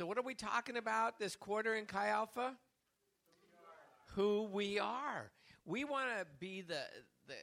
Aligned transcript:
So, 0.00 0.06
what 0.06 0.16
are 0.16 0.22
we 0.22 0.34
talking 0.34 0.78
about 0.78 1.18
this 1.18 1.36
quarter 1.36 1.74
in 1.74 1.84
Chi 1.84 2.08
Alpha? 2.08 2.54
Who 4.14 4.44
we 4.50 4.78
are. 4.78 5.30
We 5.66 5.84
want 5.84 6.06
to 6.18 6.24
be 6.38 6.62
the, 6.62 6.80
the 7.28 7.34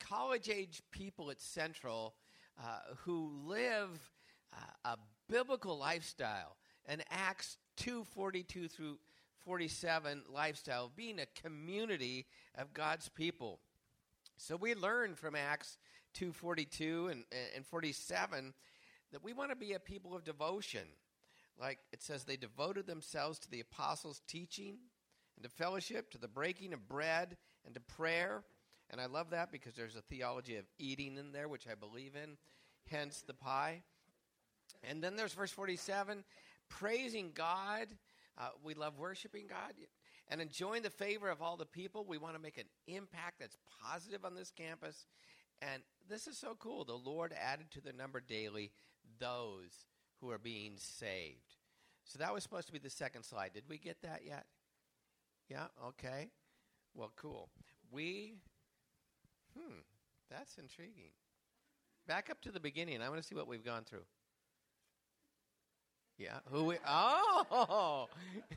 college 0.00 0.48
age 0.48 0.80
people 0.90 1.30
at 1.30 1.38
Central 1.38 2.14
uh, 2.58 2.94
who 3.00 3.30
live 3.44 4.10
uh, 4.54 4.88
a 4.92 4.96
biblical 5.28 5.76
lifestyle, 5.76 6.56
an 6.86 7.02
Acts 7.10 7.58
242 7.76 8.68
through 8.68 8.98
47 9.44 10.22
lifestyle, 10.32 10.90
being 10.96 11.18
a 11.20 11.26
community 11.42 12.24
of 12.56 12.72
God's 12.72 13.10
people. 13.10 13.60
So 14.38 14.56
we 14.56 14.74
learn 14.74 15.14
from 15.14 15.36
Acts 15.36 15.76
242 16.14 17.08
and, 17.08 17.24
and 17.54 17.66
47 17.66 18.54
that 19.12 19.22
we 19.22 19.34
want 19.34 19.50
to 19.50 19.56
be 19.56 19.74
a 19.74 19.78
people 19.78 20.16
of 20.16 20.24
devotion. 20.24 20.88
Like 21.62 21.78
it 21.92 22.02
says, 22.02 22.24
they 22.24 22.36
devoted 22.36 22.88
themselves 22.88 23.38
to 23.38 23.50
the 23.50 23.60
apostles' 23.60 24.20
teaching 24.26 24.78
and 25.36 25.44
to 25.44 25.48
fellowship, 25.48 26.10
to 26.10 26.18
the 26.18 26.26
breaking 26.26 26.72
of 26.72 26.88
bread 26.88 27.36
and 27.64 27.72
to 27.74 27.80
prayer. 27.80 28.42
And 28.90 29.00
I 29.00 29.06
love 29.06 29.30
that 29.30 29.52
because 29.52 29.74
there's 29.74 29.94
a 29.94 30.02
theology 30.02 30.56
of 30.56 30.64
eating 30.80 31.16
in 31.16 31.30
there, 31.30 31.46
which 31.46 31.68
I 31.70 31.76
believe 31.76 32.16
in, 32.16 32.36
hence 32.90 33.22
the 33.24 33.32
pie. 33.32 33.82
And 34.82 35.02
then 35.02 35.14
there's 35.14 35.34
verse 35.34 35.52
47 35.52 36.24
praising 36.68 37.30
God. 37.32 37.86
Uh, 38.36 38.48
we 38.64 38.74
love 38.74 38.98
worshiping 38.98 39.46
God 39.48 39.74
and 40.28 40.40
enjoying 40.40 40.82
the 40.82 40.90
favor 40.90 41.28
of 41.30 41.40
all 41.40 41.56
the 41.56 41.64
people. 41.64 42.04
We 42.04 42.18
want 42.18 42.34
to 42.34 42.42
make 42.42 42.58
an 42.58 42.64
impact 42.88 43.38
that's 43.38 43.56
positive 43.84 44.24
on 44.24 44.34
this 44.34 44.50
campus. 44.50 45.06
And 45.60 45.82
this 46.08 46.26
is 46.26 46.36
so 46.36 46.56
cool. 46.58 46.84
The 46.84 46.94
Lord 46.94 47.32
added 47.40 47.70
to 47.72 47.80
the 47.80 47.92
number 47.92 48.20
daily 48.20 48.72
those 49.20 49.86
who 50.22 50.30
are 50.30 50.38
being 50.38 50.74
saved. 50.76 51.56
So 52.04 52.18
that 52.20 52.32
was 52.32 52.42
supposed 52.42 52.66
to 52.68 52.72
be 52.72 52.78
the 52.78 52.90
second 52.90 53.24
slide. 53.24 53.50
Did 53.52 53.64
we 53.68 53.76
get 53.76 54.00
that 54.02 54.20
yet? 54.24 54.46
Yeah, 55.48 55.66
okay. 55.88 56.30
Well, 56.94 57.12
cool. 57.16 57.50
We, 57.90 58.34
hmm, 59.56 59.80
that's 60.30 60.56
intriguing. 60.56 61.10
Back 62.06 62.30
up 62.30 62.40
to 62.42 62.52
the 62.52 62.60
beginning. 62.60 63.02
I 63.02 63.08
want 63.08 63.20
to 63.20 63.26
see 63.26 63.34
what 63.34 63.48
we've 63.48 63.64
gone 63.64 63.84
through. 63.84 64.04
Yeah, 66.18 66.38
who 66.50 66.64
we, 66.64 66.76
oh, 66.86 68.08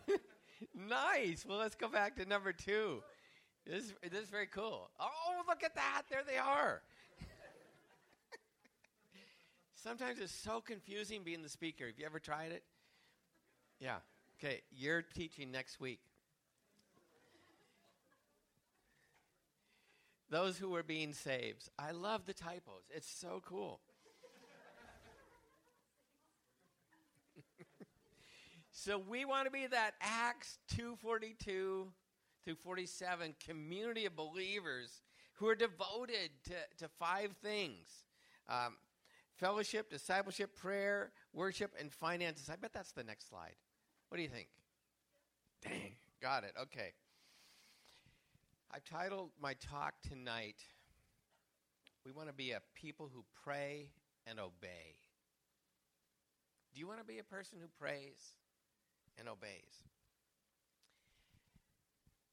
nice. 0.76 1.46
Well, 1.48 1.58
let's 1.58 1.76
go 1.76 1.88
back 1.88 2.16
to 2.18 2.26
number 2.26 2.54
two. 2.54 3.02
This, 3.66 3.94
this 4.04 4.24
is 4.24 4.30
very 4.30 4.48
cool. 4.48 4.92
Oh, 5.00 5.42
look 5.48 5.64
at 5.64 5.74
that. 5.76 6.04
There 6.10 6.22
they 6.28 6.38
are. 6.38 6.82
Sometimes 9.86 10.20
it's 10.20 10.34
so 10.34 10.62
confusing 10.62 11.22
being 11.24 11.44
the 11.44 11.50
speaker. 11.50 11.86
Have 11.86 12.00
you 12.00 12.08
ever 12.08 12.18
tried 12.18 12.52
it? 12.52 12.64
Yeah. 13.80 13.98
Okay, 14.40 14.64
you're 14.72 15.04
teaching 15.04 15.52
next 15.52 15.80
week. 15.80 16.00
Those 20.32 20.58
who 20.58 20.76
are 20.76 20.82
being 20.82 21.14
saved. 21.14 21.70
I 21.78 21.92
love 21.92 22.26
the 22.26 22.34
typos. 22.34 22.90
It's 22.90 23.08
so 23.08 23.44
cool. 23.46 23.80
so 28.72 28.98
we 28.98 29.24
want 29.24 29.46
to 29.46 29.52
be 29.52 29.68
that 29.68 29.92
Acts 30.02 30.58
242 30.70 31.92
through 32.44 32.56
47 32.56 33.36
community 33.48 34.08
of 34.08 34.16
believers 34.16 35.04
who 35.34 35.48
are 35.48 35.54
devoted 35.54 36.32
to, 36.46 36.56
to 36.80 36.90
five 36.98 37.36
things. 37.44 37.86
Um, 38.50 38.78
fellowship, 39.38 39.90
discipleship, 39.90 40.56
prayer, 40.56 41.12
worship, 41.34 41.74
and 41.80 41.92
finances. 41.92 42.50
I 42.50 42.56
bet 42.56 42.74
that's 42.74 42.92
the 42.92 43.04
next 43.04 43.30
slide. 43.30 43.56
What 44.10 44.18
do 44.18 44.24
you 44.24 44.30
think? 44.30 44.48
Dang, 45.62 45.96
got 46.22 46.44
it. 46.44 46.54
Okay. 46.62 46.94
I've 48.72 48.84
titled 48.84 49.30
my 49.42 49.54
talk 49.54 49.94
tonight, 50.08 50.62
We 52.06 52.12
Want 52.12 52.28
to 52.28 52.34
Be 52.34 52.52
a 52.52 52.62
People 52.74 53.10
Who 53.14 53.24
Pray 53.44 53.92
and 54.28 54.40
Obey. 54.40 54.96
Do 56.74 56.80
you 56.80 56.88
want 56.88 57.00
to 57.00 57.06
be 57.06 57.20
a 57.20 57.24
person 57.24 57.58
who 57.62 57.68
prays 57.80 58.34
and 59.18 59.30
obeys? 59.30 59.86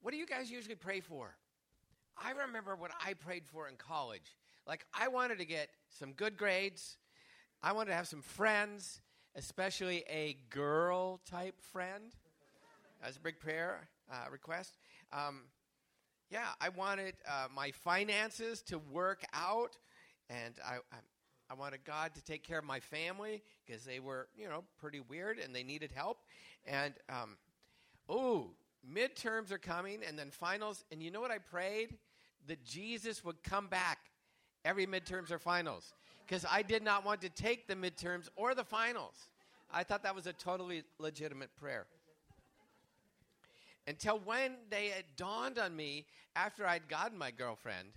What 0.00 0.10
do 0.10 0.16
you 0.16 0.26
guys 0.26 0.50
usually 0.50 0.74
pray 0.74 0.98
for? 0.98 1.36
I 2.20 2.32
remember 2.32 2.74
what 2.74 2.90
I 3.04 3.14
prayed 3.14 3.46
for 3.46 3.68
in 3.68 3.76
college. 3.76 4.36
Like, 4.66 4.86
I 4.94 5.08
wanted 5.08 5.38
to 5.38 5.44
get 5.44 5.68
some 5.90 6.12
good 6.12 6.36
grades. 6.36 6.96
I 7.62 7.72
wanted 7.72 7.90
to 7.90 7.96
have 7.96 8.08
some 8.08 8.22
friends, 8.22 9.00
especially 9.34 10.04
a 10.08 10.36
girl 10.50 11.20
type 11.28 11.60
friend. 11.72 12.12
As 13.04 13.16
a 13.16 13.20
big 13.20 13.40
prayer 13.40 13.88
uh, 14.12 14.30
request. 14.30 14.78
Um, 15.12 15.42
yeah, 16.30 16.46
I 16.60 16.68
wanted 16.68 17.14
uh, 17.28 17.48
my 17.54 17.72
finances 17.72 18.62
to 18.62 18.78
work 18.78 19.24
out, 19.34 19.76
and 20.30 20.54
I, 20.64 20.76
I, 20.76 20.98
I 21.50 21.54
wanted 21.54 21.84
God 21.84 22.14
to 22.14 22.24
take 22.24 22.44
care 22.44 22.60
of 22.60 22.64
my 22.64 22.78
family 22.78 23.42
because 23.66 23.84
they 23.84 23.98
were, 23.98 24.28
you 24.36 24.48
know, 24.48 24.62
pretty 24.78 25.00
weird 25.00 25.38
and 25.38 25.52
they 25.52 25.64
needed 25.64 25.90
help. 25.92 26.18
And 26.64 26.94
um, 27.08 27.36
oh, 28.08 28.52
midterms 28.88 29.50
are 29.50 29.58
coming, 29.58 29.98
and 30.06 30.16
then 30.16 30.30
finals. 30.30 30.84
And 30.92 31.02
you 31.02 31.10
know 31.10 31.20
what 31.20 31.32
I 31.32 31.38
prayed? 31.38 31.98
That 32.46 32.64
Jesus 32.64 33.24
would 33.24 33.42
come 33.42 33.66
back 33.66 33.98
every 34.64 34.86
midterms 34.86 35.30
or 35.30 35.38
finals 35.38 35.94
because 36.26 36.44
I 36.50 36.62
did 36.62 36.82
not 36.82 37.04
want 37.04 37.20
to 37.22 37.28
take 37.28 37.66
the 37.66 37.74
midterms 37.74 38.28
or 38.36 38.54
the 38.54 38.64
finals. 38.64 39.28
I 39.72 39.82
thought 39.82 40.02
that 40.02 40.14
was 40.14 40.26
a 40.26 40.32
totally 40.32 40.82
legitimate 40.98 41.54
prayer. 41.56 41.86
Until 43.86 44.18
one 44.18 44.52
day 44.70 44.92
it 44.96 45.06
dawned 45.16 45.58
on 45.58 45.74
me 45.74 46.06
after 46.36 46.66
I'd 46.66 46.88
gotten 46.88 47.18
my 47.18 47.30
girlfriend 47.30 47.88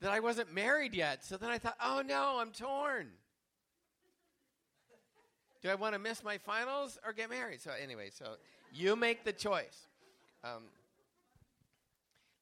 that 0.00 0.10
I 0.10 0.20
wasn't 0.20 0.52
married 0.52 0.94
yet. 0.94 1.24
So 1.24 1.36
then 1.36 1.50
I 1.50 1.58
thought, 1.58 1.76
oh 1.82 2.02
no, 2.04 2.38
I'm 2.40 2.50
torn. 2.50 3.08
Do 5.62 5.68
I 5.68 5.74
want 5.74 5.94
to 5.94 5.98
miss 5.98 6.22
my 6.22 6.38
finals 6.38 6.98
or 7.04 7.12
get 7.12 7.30
married? 7.30 7.60
So, 7.60 7.72
anyway, 7.80 8.10
so 8.10 8.36
you 8.72 8.94
make 8.94 9.24
the 9.24 9.32
choice. 9.32 9.86
Um, 10.44 10.64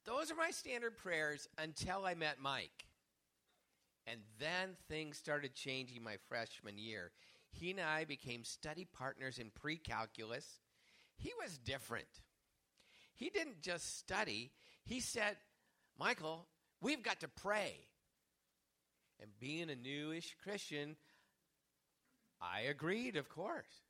those 0.04 0.30
are 0.30 0.34
my 0.34 0.50
standard 0.50 0.98
prayers 0.98 1.48
until 1.58 2.04
I 2.04 2.14
met 2.14 2.36
Mike. 2.40 2.85
And 4.06 4.20
then 4.38 4.76
things 4.88 5.18
started 5.18 5.54
changing 5.54 6.02
my 6.02 6.16
freshman 6.28 6.78
year. 6.78 7.10
He 7.50 7.70
and 7.70 7.80
I 7.80 8.04
became 8.04 8.44
study 8.44 8.86
partners 8.96 9.38
in 9.38 9.50
pre 9.50 9.76
calculus. 9.76 10.60
He 11.16 11.32
was 11.42 11.58
different. 11.58 12.06
He 13.14 13.30
didn't 13.30 13.62
just 13.62 13.98
study, 13.98 14.50
he 14.84 15.00
said, 15.00 15.36
Michael, 15.98 16.46
we've 16.82 17.02
got 17.02 17.20
to 17.20 17.28
pray. 17.28 17.72
And 19.20 19.30
being 19.40 19.70
a 19.70 19.74
newish 19.74 20.36
Christian, 20.42 20.96
I 22.40 22.60
agreed, 22.62 23.16
of 23.16 23.30
course. 23.30 23.82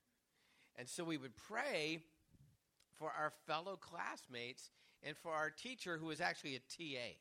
And 0.76 0.88
so 0.88 1.02
we 1.02 1.16
would 1.16 1.36
pray 1.36 2.00
for 2.98 3.10
our 3.10 3.32
fellow 3.46 3.76
classmates 3.76 4.70
and 5.02 5.16
for 5.16 5.32
our 5.32 5.50
teacher, 5.50 5.98
who 5.98 6.06
was 6.06 6.20
actually 6.20 6.54
a 6.54 6.60
TA. 6.60 7.16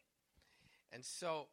And 0.91 1.03
so 1.03 1.47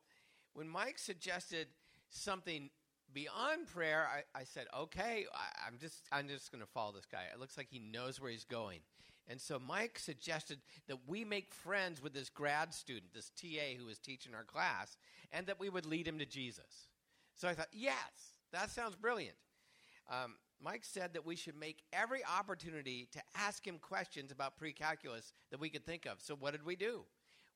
when 0.54 0.68
Mike 0.68 0.98
suggested 0.98 1.68
something 2.10 2.70
beyond 3.12 3.66
prayer, 3.66 4.06
I, 4.08 4.40
I 4.40 4.44
said, 4.44 4.66
okay, 4.76 5.26
I, 5.34 5.68
am 5.68 5.78
just, 5.80 6.02
I'm 6.10 6.28
just 6.28 6.50
going 6.50 6.62
to 6.62 6.70
follow 6.70 6.92
this 6.92 7.06
guy. 7.06 7.24
It 7.32 7.40
looks 7.40 7.56
like 7.56 7.68
he 7.70 7.78
knows 7.78 8.20
where 8.20 8.30
he's 8.30 8.44
going. 8.44 8.80
And 9.28 9.40
so 9.40 9.58
Mike 9.58 9.98
suggested 9.98 10.58
that 10.88 10.98
we 11.06 11.24
make 11.24 11.52
friends 11.52 12.02
with 12.02 12.12
this 12.12 12.28
grad 12.28 12.74
student, 12.74 13.14
this 13.14 13.30
TA 13.30 13.78
who 13.78 13.86
was 13.86 13.98
teaching 13.98 14.34
our 14.34 14.44
class, 14.44 14.96
and 15.30 15.46
that 15.46 15.60
we 15.60 15.68
would 15.68 15.86
lead 15.86 16.08
him 16.08 16.18
to 16.18 16.26
Jesus. 16.26 16.88
So 17.34 17.48
I 17.48 17.54
thought, 17.54 17.68
yes, 17.72 18.34
that 18.52 18.70
sounds 18.70 18.96
brilliant. 18.96 19.36
Um, 20.10 20.34
Mike 20.60 20.84
said 20.84 21.14
that 21.14 21.26
we 21.26 21.36
should 21.36 21.56
make 21.56 21.82
every 21.92 22.20
opportunity 22.24 23.08
to 23.12 23.20
ask 23.36 23.66
him 23.66 23.78
questions 23.78 24.30
about 24.30 24.56
pre 24.56 24.72
calculus 24.72 25.32
that 25.50 25.60
we 25.60 25.70
could 25.70 25.84
think 25.84 26.06
of. 26.06 26.20
So 26.20 26.34
what 26.34 26.52
did 26.52 26.64
we 26.64 26.76
do? 26.76 27.04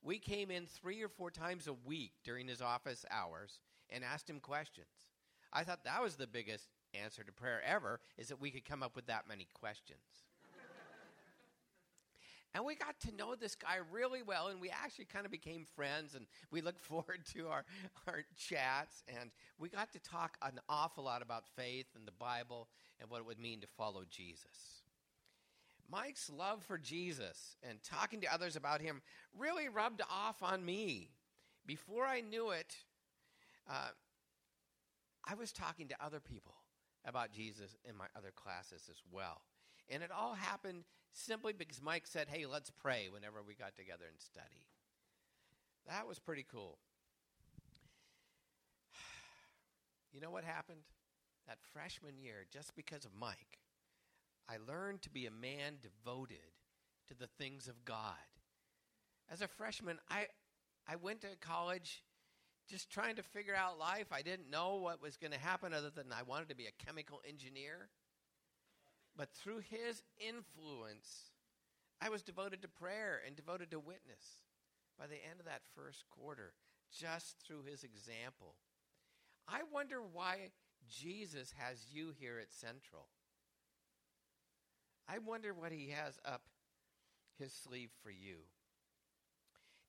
We 0.06 0.20
came 0.20 0.52
in 0.52 0.66
three 0.66 1.02
or 1.02 1.08
four 1.08 1.32
times 1.32 1.66
a 1.66 1.72
week 1.72 2.12
during 2.22 2.46
his 2.46 2.62
office 2.62 3.04
hours 3.10 3.58
and 3.90 4.04
asked 4.04 4.30
him 4.30 4.38
questions. 4.38 4.86
I 5.52 5.64
thought 5.64 5.82
that 5.82 6.00
was 6.00 6.14
the 6.14 6.28
biggest 6.28 6.68
answer 6.94 7.24
to 7.24 7.32
prayer 7.32 7.60
ever, 7.66 7.98
is 8.16 8.28
that 8.28 8.40
we 8.40 8.52
could 8.52 8.64
come 8.64 8.84
up 8.84 8.94
with 8.94 9.08
that 9.08 9.24
many 9.28 9.48
questions. 9.52 9.98
and 12.54 12.64
we 12.64 12.76
got 12.76 13.00
to 13.00 13.16
know 13.16 13.34
this 13.34 13.56
guy 13.56 13.78
really 13.90 14.22
well, 14.22 14.46
and 14.46 14.60
we 14.60 14.70
actually 14.70 15.06
kind 15.06 15.26
of 15.26 15.32
became 15.32 15.66
friends, 15.74 16.14
and 16.14 16.26
we 16.52 16.60
looked 16.60 16.80
forward 16.84 17.26
to 17.34 17.48
our, 17.48 17.64
our 18.06 18.22
chats, 18.36 19.02
and 19.20 19.32
we 19.58 19.68
got 19.68 19.92
to 19.92 19.98
talk 19.98 20.36
an 20.40 20.60
awful 20.68 21.02
lot 21.02 21.20
about 21.20 21.48
faith 21.56 21.86
and 21.96 22.06
the 22.06 22.12
Bible 22.12 22.68
and 23.00 23.10
what 23.10 23.18
it 23.18 23.26
would 23.26 23.40
mean 23.40 23.60
to 23.60 23.66
follow 23.66 24.04
Jesus. 24.08 24.84
Mike's 25.90 26.30
love 26.30 26.62
for 26.64 26.78
Jesus 26.78 27.56
and 27.62 27.82
talking 27.82 28.20
to 28.22 28.32
others 28.32 28.56
about 28.56 28.80
him 28.80 29.02
really 29.36 29.68
rubbed 29.68 30.02
off 30.10 30.42
on 30.42 30.64
me. 30.64 31.10
Before 31.64 32.04
I 32.04 32.20
knew 32.20 32.50
it, 32.50 32.76
uh, 33.68 33.90
I 35.28 35.34
was 35.34 35.52
talking 35.52 35.88
to 35.88 36.04
other 36.04 36.20
people 36.20 36.54
about 37.04 37.32
Jesus 37.32 37.76
in 37.88 37.96
my 37.96 38.06
other 38.16 38.32
classes 38.34 38.88
as 38.90 39.02
well. 39.10 39.42
And 39.88 40.02
it 40.02 40.10
all 40.10 40.34
happened 40.34 40.84
simply 41.12 41.52
because 41.52 41.80
Mike 41.82 42.06
said, 42.06 42.28
hey, 42.28 42.46
let's 42.46 42.70
pray 42.70 43.08
whenever 43.12 43.42
we 43.46 43.54
got 43.54 43.76
together 43.76 44.04
and 44.10 44.20
study. 44.20 44.66
That 45.88 46.06
was 46.06 46.18
pretty 46.18 46.44
cool. 46.50 46.78
You 50.12 50.22
know 50.22 50.30
what 50.30 50.44
happened? 50.44 50.80
That 51.46 51.58
freshman 51.74 52.16
year, 52.16 52.46
just 52.50 52.74
because 52.74 53.04
of 53.04 53.10
Mike, 53.14 53.58
I 54.48 54.56
learned 54.66 55.02
to 55.02 55.10
be 55.10 55.26
a 55.26 55.31
man 55.31 55.78
devoted 55.82 56.38
to 57.08 57.14
the 57.14 57.26
things 57.38 57.69
of 57.69 57.84
God. 57.84 58.14
As 59.31 59.43
a 59.43 59.48
freshman, 59.48 59.98
I, 60.08 60.26
I 60.88 60.96
went 60.96 61.22
to 61.22 61.28
college 61.40 62.04
just 62.69 62.90
trying 62.90 63.16
to 63.16 63.22
figure 63.22 63.54
out 63.54 63.78
life. 63.78 64.06
I 64.12 64.22
didn't 64.22 64.50
know 64.50 64.76
what 64.76 65.02
was 65.02 65.16
going 65.16 65.32
to 65.32 65.38
happen 65.38 65.72
other 65.72 65.90
than 65.90 66.06
I 66.12 66.22
wanted 66.22 66.48
to 66.48 66.56
be 66.56 66.66
a 66.66 66.84
chemical 66.84 67.20
engineer. 67.28 67.88
But 69.16 69.32
through 69.32 69.60
his 69.70 70.02
influence, 70.19 71.31
I 72.00 72.08
was 72.08 72.22
devoted 72.22 72.62
to 72.62 72.69
prayer 72.69 73.20
and 73.26 73.34
devoted 73.34 73.70
to 73.70 73.78
witness 73.78 74.44
by 74.99 75.06
the 75.06 75.25
end 75.28 75.40
of 75.40 75.46
that 75.46 75.62
first 75.75 76.04
quarter, 76.10 76.52
just 76.92 77.37
through 77.40 77.62
his 77.64 77.82
example. 77.84 78.54
I 79.49 79.60
wonder 79.72 80.00
why 80.00 80.50
Jesus 80.88 81.54
has 81.58 81.87
you 81.92 82.12
here 82.19 82.38
at 82.40 82.52
Central. 82.52 83.08
I 85.08 85.18
wonder 85.18 85.54
what 85.54 85.70
he 85.70 85.90
has 85.90 86.18
up 86.24 86.42
his 87.38 87.52
sleeve 87.52 87.90
for 88.02 88.10
you. 88.10 88.38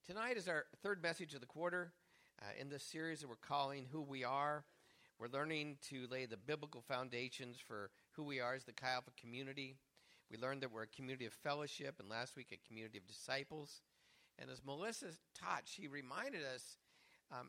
Tonight 0.06 0.36
is 0.36 0.46
our 0.46 0.66
third 0.80 1.02
message 1.02 1.34
of 1.34 1.40
the 1.40 1.46
quarter. 1.46 1.92
Uh, 2.40 2.44
in 2.60 2.68
this 2.68 2.84
series 2.84 3.20
that 3.20 3.28
we're 3.28 3.34
calling 3.34 3.86
Who 3.90 4.00
We 4.00 4.22
Are, 4.22 4.64
we're 5.18 5.26
learning 5.26 5.78
to 5.88 6.06
lay 6.08 6.24
the 6.24 6.36
biblical 6.36 6.80
foundations 6.80 7.56
for 7.58 7.90
who 8.12 8.22
we 8.22 8.38
are 8.38 8.54
as 8.54 8.62
the 8.62 8.72
Chi 8.72 8.88
Alpha 8.88 9.10
community. 9.20 9.74
We 10.30 10.38
learned 10.38 10.62
that 10.62 10.70
we're 10.70 10.84
a 10.84 10.86
community 10.86 11.26
of 11.26 11.32
fellowship, 11.32 11.96
and 11.98 12.08
last 12.08 12.36
week 12.36 12.52
a 12.52 12.68
community 12.68 12.96
of 12.96 13.08
disciples. 13.08 13.82
And 14.38 14.48
as 14.50 14.62
Melissa 14.64 15.06
taught, 15.34 15.62
she 15.64 15.88
reminded 15.88 16.42
us 16.44 16.76
um, 17.32 17.48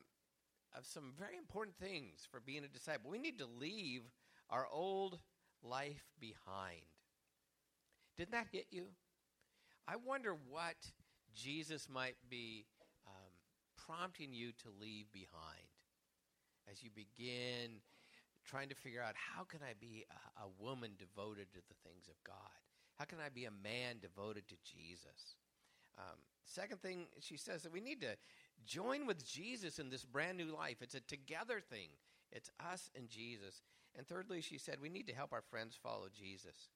of 0.75 0.87
some 0.87 1.13
very 1.19 1.37
important 1.37 1.77
things 1.77 2.27
for 2.31 2.39
being 2.39 2.63
a 2.63 2.67
disciple. 2.67 3.11
We 3.11 3.19
need 3.19 3.37
to 3.37 3.45
leave 3.45 4.01
our 4.49 4.67
old 4.71 5.19
life 5.61 6.05
behind. 6.19 6.81
Didn't 8.19 8.31
that 8.31 8.47
hit 8.51 8.67
you? 8.69 8.87
I 9.87 9.95
wonder 9.95 10.35
what 10.49 10.75
Jesus 11.33 11.87
might 11.87 12.17
be 12.29 12.65
um, 13.07 13.31
prompting 13.77 14.33
you 14.33 14.51
to 14.51 14.67
leave 14.77 15.05
behind 15.13 15.71
as 16.69 16.83
you 16.83 16.89
begin 16.93 17.79
trying 18.45 18.67
to 18.67 18.75
figure 18.75 19.01
out 19.01 19.15
how 19.15 19.45
can 19.45 19.61
I 19.63 19.71
be 19.79 20.03
a, 20.11 20.43
a 20.43 20.47
woman 20.59 20.91
devoted 20.99 21.47
to 21.53 21.59
the 21.59 21.75
things 21.87 22.09
of 22.09 22.15
God? 22.27 22.35
How 22.97 23.05
can 23.05 23.19
I 23.25 23.29
be 23.29 23.45
a 23.45 23.51
man 23.51 23.99
devoted 24.01 24.49
to 24.49 24.55
Jesus? 24.65 25.37
Um, 25.97 26.19
second 26.43 26.81
thing, 26.81 27.07
she 27.21 27.37
says 27.37 27.63
that 27.63 27.71
we 27.71 27.79
need 27.79 28.01
to 28.01 28.17
join 28.65 29.07
with 29.07 29.25
Jesus 29.25 29.79
in 29.79 29.89
this 29.89 30.03
brand 30.03 30.37
new 30.37 30.53
life. 30.53 30.81
It's 30.81 30.95
a 30.95 30.99
together 30.99 31.61
thing, 31.61 31.87
it's 32.33 32.51
us 32.69 32.91
and 32.97 33.07
Jesus. 33.07 33.61
And 33.97 34.05
thirdly, 34.05 34.41
she 34.41 34.57
said 34.57 34.81
we 34.81 34.89
need 34.89 35.07
to 35.07 35.15
help 35.15 35.31
our 35.31 35.41
friends 35.41 35.79
follow 35.81 36.07
Jesus. 36.13 36.67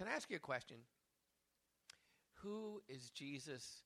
Can 0.00 0.08
I 0.08 0.16
ask 0.16 0.30
you 0.30 0.36
a 0.36 0.40
question? 0.40 0.78
Who 2.36 2.80
is 2.88 3.10
Jesus 3.10 3.82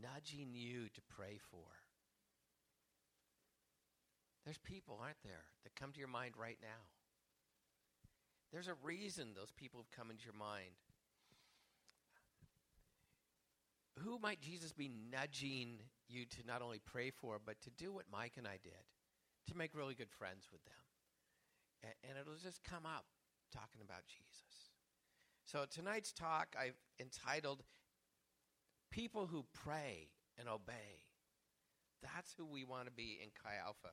nudging 0.00 0.54
you 0.54 0.88
to 0.94 1.00
pray 1.08 1.40
for? 1.50 1.66
There's 4.44 4.58
people, 4.58 5.00
aren't 5.02 5.20
there, 5.24 5.42
that 5.64 5.74
come 5.74 5.90
to 5.90 5.98
your 5.98 6.06
mind 6.06 6.34
right 6.38 6.58
now. 6.62 6.86
There's 8.52 8.68
a 8.68 8.76
reason 8.84 9.34
those 9.34 9.50
people 9.50 9.80
have 9.80 9.90
come 9.90 10.12
into 10.12 10.26
your 10.26 10.38
mind. 10.38 10.78
Who 13.98 14.20
might 14.20 14.40
Jesus 14.40 14.72
be 14.72 14.92
nudging 15.10 15.80
you 16.08 16.24
to 16.24 16.46
not 16.46 16.62
only 16.62 16.80
pray 16.86 17.10
for, 17.10 17.40
but 17.44 17.60
to 17.62 17.70
do 17.70 17.92
what 17.92 18.04
Mike 18.12 18.34
and 18.36 18.46
I 18.46 18.60
did, 18.62 18.86
to 19.48 19.56
make 19.56 19.74
really 19.74 19.96
good 19.96 20.12
friends 20.12 20.46
with 20.52 20.64
them? 20.66 21.92
And, 22.08 22.16
it'll 22.16 22.38
just 22.40 22.62
come 22.62 22.86
up 22.86 23.06
talking 23.52 23.82
about 23.82 24.06
Jesus. 24.06 24.47
So 25.50 25.64
tonight's 25.70 26.12
talk 26.12 26.54
I've 26.60 26.76
entitled 27.00 27.62
People 28.90 29.26
Who 29.26 29.46
Pray 29.54 30.08
and 30.38 30.46
Obey. 30.46 31.06
That's 32.02 32.34
who 32.36 32.44
we 32.44 32.64
want 32.64 32.84
to 32.84 32.90
be 32.90 33.18
in 33.22 33.30
Chi 33.42 33.54
Alpha. 33.64 33.88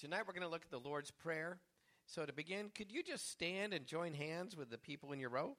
Tonight 0.00 0.22
we're 0.26 0.32
going 0.32 0.42
to 0.42 0.48
look 0.48 0.64
at 0.64 0.72
the 0.72 0.88
Lord's 0.88 1.12
Prayer. 1.12 1.60
So 2.04 2.26
to 2.26 2.32
begin, 2.32 2.72
could 2.74 2.90
you 2.90 3.04
just 3.04 3.30
stand 3.30 3.72
and 3.72 3.86
join 3.86 4.12
hands 4.12 4.56
with 4.56 4.70
the 4.70 4.78
people 4.78 5.12
in 5.12 5.20
your 5.20 5.30
row? 5.30 5.56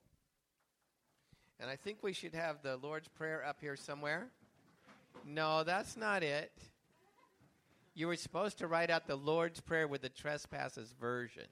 And 1.58 1.69
I 1.69 1.78
think 1.78 2.00
we 2.02 2.12
should 2.12 2.34
have 2.34 2.62
the 2.62 2.75
Lord's 2.75 3.08
Prayer 3.08 3.46
up 3.48 3.62
here 3.62 3.78
somewhere. 3.78 4.28
No, 5.25 5.63
that's 5.63 5.96
not 5.96 6.22
it. 6.22 6.52
You 7.94 8.08
were 8.08 8.18
supposed 8.18 8.58
to 8.58 8.68
write 8.68 8.90
out 8.90 9.08
the 9.08 9.16
Lord's 9.16 9.62
Prayer 9.62 9.88
with 9.88 10.02
the 10.02 10.10
trespasses 10.10 10.94
version. 11.00 11.48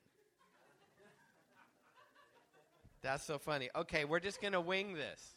That's 3.02 3.24
so 3.24 3.38
funny. 3.38 3.70
Okay, 3.76 4.04
we're 4.04 4.20
just 4.20 4.42
going 4.42 4.54
to 4.54 4.62
wing 4.62 4.94
this. 4.94 5.36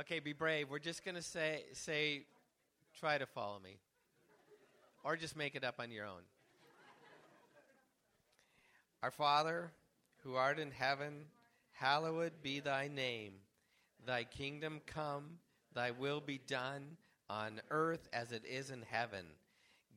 okay, 0.00 0.20
be 0.20 0.32
brave. 0.32 0.70
We're 0.70 0.78
just 0.78 1.04
going 1.04 1.16
to 1.16 1.22
say 1.22 1.64
say 1.72 2.26
try 2.98 3.18
to 3.18 3.26
follow 3.26 3.58
me. 3.58 3.78
Or 5.02 5.16
just 5.16 5.36
make 5.36 5.54
it 5.56 5.64
up 5.64 5.76
on 5.80 5.90
your 5.90 6.04
own. 6.04 6.22
Our 9.02 9.10
Father, 9.10 9.72
who 10.22 10.34
art 10.34 10.58
in 10.58 10.70
heaven, 10.70 11.26
hallowed 11.72 12.32
be 12.42 12.60
thy 12.60 12.88
name. 12.88 13.34
Thy 14.06 14.24
kingdom 14.24 14.80
come, 14.86 15.38
thy 15.72 15.92
will 15.92 16.20
be 16.20 16.38
done 16.46 16.96
on 17.30 17.60
earth 17.70 18.08
as 18.12 18.32
it 18.32 18.44
is 18.44 18.70
in 18.70 18.82
heaven. 18.82 19.24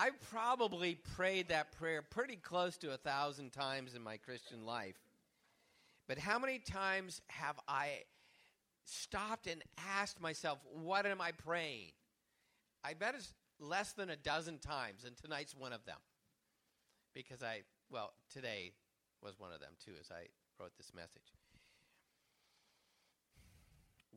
I 0.00 0.10
probably 0.30 0.94
prayed 1.14 1.48
that 1.48 1.72
prayer 1.72 2.00
pretty 2.00 2.36
close 2.36 2.78
to 2.78 2.94
a 2.94 2.96
thousand 2.96 3.52
times 3.52 3.94
in 3.94 4.02
my 4.02 4.16
Christian 4.16 4.64
life. 4.64 4.96
But 6.08 6.18
how 6.18 6.38
many 6.38 6.58
times 6.58 7.20
have 7.28 7.60
I 7.68 8.04
stopped 8.84 9.46
and 9.46 9.62
asked 9.98 10.18
myself, 10.18 10.58
What 10.72 11.04
am 11.04 11.20
I 11.20 11.32
praying? 11.32 11.92
I 12.82 12.94
bet 12.94 13.14
it's 13.14 13.34
less 13.58 13.92
than 13.92 14.08
a 14.08 14.16
dozen 14.16 14.58
times, 14.58 15.04
and 15.04 15.16
tonight's 15.16 15.54
one 15.54 15.74
of 15.74 15.84
them. 15.84 15.98
Because 17.12 17.42
I, 17.42 17.60
well, 17.90 18.12
today 18.32 18.72
was 19.22 19.38
one 19.38 19.52
of 19.52 19.60
them 19.60 19.72
too, 19.84 19.92
as 20.00 20.10
I 20.10 20.28
wrote 20.58 20.72
this 20.78 20.92
message. 20.94 21.34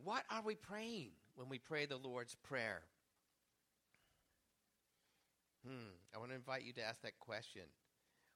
What 0.02 0.24
are 0.30 0.42
we 0.42 0.56
praying 0.56 1.12
when 1.36 1.50
we 1.50 1.60
pray 1.60 1.86
the 1.86 1.98
Lord's 1.98 2.36
Prayer? 2.36 2.82
Hmm, 5.66 5.96
I 6.14 6.20
want 6.20 6.32
to 6.32 6.36
invite 6.36 6.64
you 6.64 6.74
to 6.74 6.84
ask 6.84 7.02
that 7.02 7.20
question. 7.20 7.64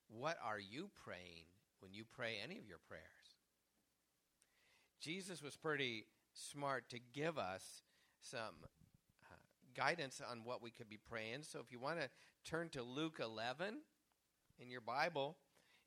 What 0.10 0.38
are 0.44 0.60
you 0.60 0.90
praying 1.04 1.46
when 1.80 1.94
you 1.94 2.06
pray 2.10 2.36
any 2.42 2.58
of 2.58 2.68
your 2.68 2.80
prayers? 2.88 3.04
Jesus 5.02 5.44
was 5.44 5.58
pretty 5.58 6.06
smart 6.34 6.90
to 6.90 7.00
give 7.14 7.38
us 7.38 7.82
some 8.22 8.64
uh, 9.26 9.36
guidance 9.76 10.22
on 10.30 10.42
what 10.44 10.64
we 10.64 10.72
could 10.72 10.90
be 10.90 11.00
praying. 11.10 11.44
So 11.44 11.60
if 11.60 11.72
you 11.72 11.80
want 11.80 12.00
to 12.00 12.10
turn 12.46 12.70
to 12.70 12.82
Luke 12.82 13.20
11 13.22 13.80
in 14.60 14.70
your 14.70 14.82
Bible, 14.82 15.38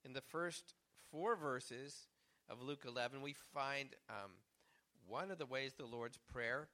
in 0.05 0.12
the 0.12 0.21
first 0.21 0.75
four 1.11 1.37
verses 1.37 2.09
of 2.49 2.62
Luke 2.62 2.85
11, 2.87 3.23
we 3.23 3.35
find 3.55 3.90
um, 4.09 4.33
one 5.07 5.31
of 5.31 5.38
the 5.38 5.47
ways 5.47 5.73
the 5.75 5.87
Lord's 5.87 6.19
Prayer 6.33 6.69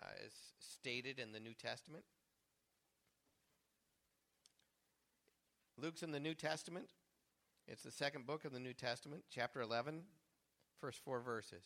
uh, 0.00 0.06
is 0.26 0.32
stated 0.58 1.18
in 1.18 1.32
the 1.32 1.40
New 1.40 1.54
Testament. 1.54 2.04
Luke's 5.76 6.02
in 6.02 6.12
the 6.12 6.20
New 6.20 6.34
Testament. 6.34 6.90
It's 7.66 7.82
the 7.82 7.90
second 7.90 8.26
book 8.26 8.44
of 8.44 8.52
the 8.52 8.60
New 8.60 8.72
Testament, 8.72 9.24
chapter 9.30 9.60
11, 9.60 10.02
first 10.80 10.98
four 11.04 11.20
verses. 11.20 11.64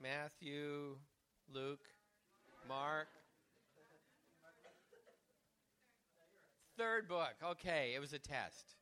Matthew, 0.00 0.96
Luke, 1.52 1.84
Mark. 2.68 3.08
Third 6.76 7.06
book. 7.06 7.34
Okay, 7.44 7.92
it 7.94 8.00
was 8.00 8.12
a 8.12 8.18
test. 8.18 8.74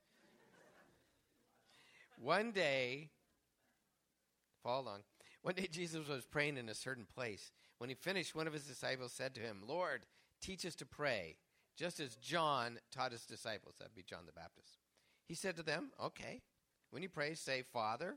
One 2.16 2.52
day, 2.52 3.10
follow 4.62 4.82
along. 4.82 5.00
One 5.42 5.54
day 5.54 5.68
Jesus 5.70 6.08
was 6.08 6.26
praying 6.26 6.56
in 6.56 6.68
a 6.68 6.74
certain 6.74 7.06
place. 7.12 7.50
When 7.78 7.88
he 7.88 7.94
finished, 7.94 8.34
one 8.34 8.46
of 8.46 8.52
his 8.52 8.64
disciples 8.64 9.12
said 9.12 9.34
to 9.34 9.40
him, 9.40 9.62
Lord, 9.66 10.02
teach 10.42 10.66
us 10.66 10.74
to 10.76 10.86
pray, 10.86 11.36
just 11.76 11.98
as 12.00 12.16
John 12.16 12.78
taught 12.92 13.12
his 13.12 13.24
disciples. 13.24 13.76
That'd 13.78 13.94
be 13.94 14.02
John 14.02 14.26
the 14.26 14.32
Baptist. 14.32 14.78
He 15.26 15.34
said 15.34 15.56
to 15.56 15.62
them, 15.62 15.90
Okay, 16.02 16.42
when 16.90 17.02
you 17.02 17.08
pray, 17.08 17.34
say, 17.34 17.62
Father, 17.62 18.16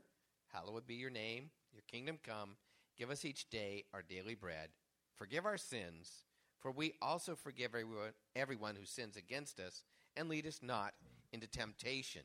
hallowed 0.52 0.86
be 0.86 0.94
your 0.94 1.10
name, 1.10 1.50
your 1.72 1.82
kingdom 1.90 2.18
come. 2.22 2.56
Give 2.96 3.10
us 3.10 3.24
each 3.24 3.48
day 3.50 3.84
our 3.92 4.02
daily 4.02 4.34
bread. 4.34 4.68
Forgive 5.16 5.46
our 5.46 5.56
sins, 5.56 6.24
for 6.60 6.70
we 6.70 6.94
also 7.00 7.34
forgive 7.34 7.74
everyone, 7.74 8.12
everyone 8.36 8.76
who 8.76 8.84
sins 8.84 9.16
against 9.16 9.60
us, 9.60 9.82
and 10.16 10.28
lead 10.28 10.46
us 10.46 10.60
not 10.62 10.94
into 11.32 11.46
temptation. 11.46 12.22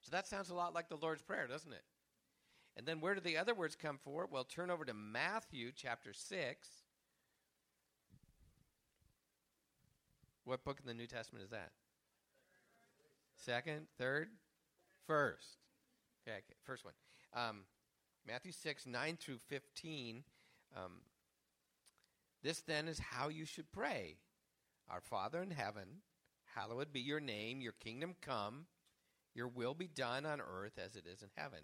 So 0.00 0.10
that 0.12 0.26
sounds 0.26 0.50
a 0.50 0.54
lot 0.54 0.74
like 0.74 0.88
the 0.88 0.96
Lord's 0.96 1.22
Prayer, 1.22 1.46
doesn't 1.46 1.72
it? 1.72 1.82
And 2.78 2.86
then 2.86 3.00
where 3.00 3.16
do 3.16 3.20
the 3.20 3.36
other 3.36 3.54
words 3.54 3.74
come 3.74 3.98
for? 4.04 4.28
Well, 4.30 4.44
turn 4.44 4.70
over 4.70 4.84
to 4.84 4.94
Matthew 4.94 5.72
chapter 5.74 6.12
6. 6.12 6.68
What 10.44 10.64
book 10.64 10.78
in 10.80 10.86
the 10.86 10.94
New 10.94 11.08
Testament 11.08 11.44
is 11.44 11.50
that? 11.50 11.72
Second, 13.34 13.88
third, 13.98 14.28
first. 15.08 15.58
Okay, 16.22 16.36
okay 16.36 16.54
first 16.62 16.84
one. 16.84 16.94
Um, 17.34 17.64
Matthew 18.24 18.52
6, 18.52 18.86
9 18.86 19.18
through 19.20 19.38
15. 19.48 20.22
Um, 20.76 20.92
this 22.44 22.60
then 22.60 22.86
is 22.86 23.00
how 23.00 23.28
you 23.28 23.44
should 23.44 23.72
pray 23.72 24.18
Our 24.88 25.00
Father 25.00 25.42
in 25.42 25.50
heaven, 25.50 26.02
hallowed 26.54 26.92
be 26.92 27.00
your 27.00 27.20
name, 27.20 27.60
your 27.60 27.72
kingdom 27.72 28.14
come, 28.22 28.66
your 29.34 29.48
will 29.48 29.74
be 29.74 29.88
done 29.88 30.24
on 30.24 30.40
earth 30.40 30.78
as 30.78 30.94
it 30.94 31.06
is 31.12 31.22
in 31.22 31.30
heaven. 31.34 31.60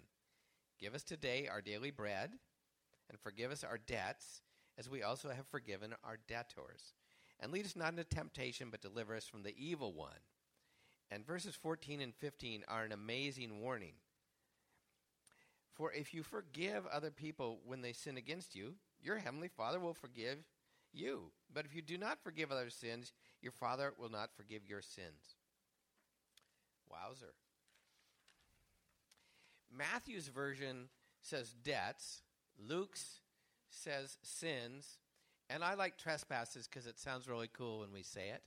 Give 0.85 0.93
us 0.93 1.01
today 1.01 1.49
our 1.51 1.61
daily 1.61 1.89
bread, 1.89 2.29
and 3.09 3.19
forgive 3.19 3.51
us 3.51 3.63
our 3.63 3.79
debts, 3.79 4.43
as 4.77 4.87
we 4.87 5.01
also 5.01 5.29
have 5.29 5.47
forgiven 5.47 5.95
our 6.03 6.19
debtors. 6.27 6.93
And 7.39 7.51
lead 7.51 7.65
us 7.65 7.75
not 7.75 7.93
into 7.93 8.03
temptation, 8.03 8.67
but 8.69 8.83
deliver 8.83 9.15
us 9.15 9.25
from 9.25 9.41
the 9.41 9.55
evil 9.57 9.93
one. 9.93 10.21
And 11.09 11.25
verses 11.25 11.55
14 11.55 12.01
and 12.01 12.13
15 12.13 12.65
are 12.67 12.83
an 12.83 12.91
amazing 12.91 13.61
warning. 13.61 13.93
For 15.73 15.91
if 15.91 16.13
you 16.13 16.21
forgive 16.21 16.85
other 16.85 17.09
people 17.09 17.61
when 17.65 17.81
they 17.81 17.91
sin 17.91 18.15
against 18.15 18.55
you, 18.55 18.75
your 19.01 19.17
heavenly 19.17 19.47
Father 19.47 19.79
will 19.79 19.95
forgive 19.95 20.37
you. 20.93 21.31
But 21.51 21.65
if 21.65 21.75
you 21.75 21.81
do 21.81 21.97
not 21.97 22.21
forgive 22.21 22.51
other 22.51 22.69
sins, 22.69 23.11
your 23.41 23.53
Father 23.53 23.91
will 23.97 24.11
not 24.11 24.35
forgive 24.37 24.69
your 24.69 24.83
sins. 24.83 25.33
Wowzer. 26.87 27.33
Matthew's 29.77 30.27
version 30.27 30.89
says 31.21 31.53
debts, 31.63 32.21
Luke's 32.57 33.19
says 33.69 34.17
sins, 34.23 34.99
and 35.49 35.63
I 35.63 35.73
like 35.75 35.97
trespasses 35.97 36.67
because 36.67 36.87
it 36.87 36.99
sounds 36.99 37.27
really 37.27 37.49
cool 37.51 37.79
when 37.79 37.91
we 37.91 38.03
say 38.03 38.29
it. 38.29 38.41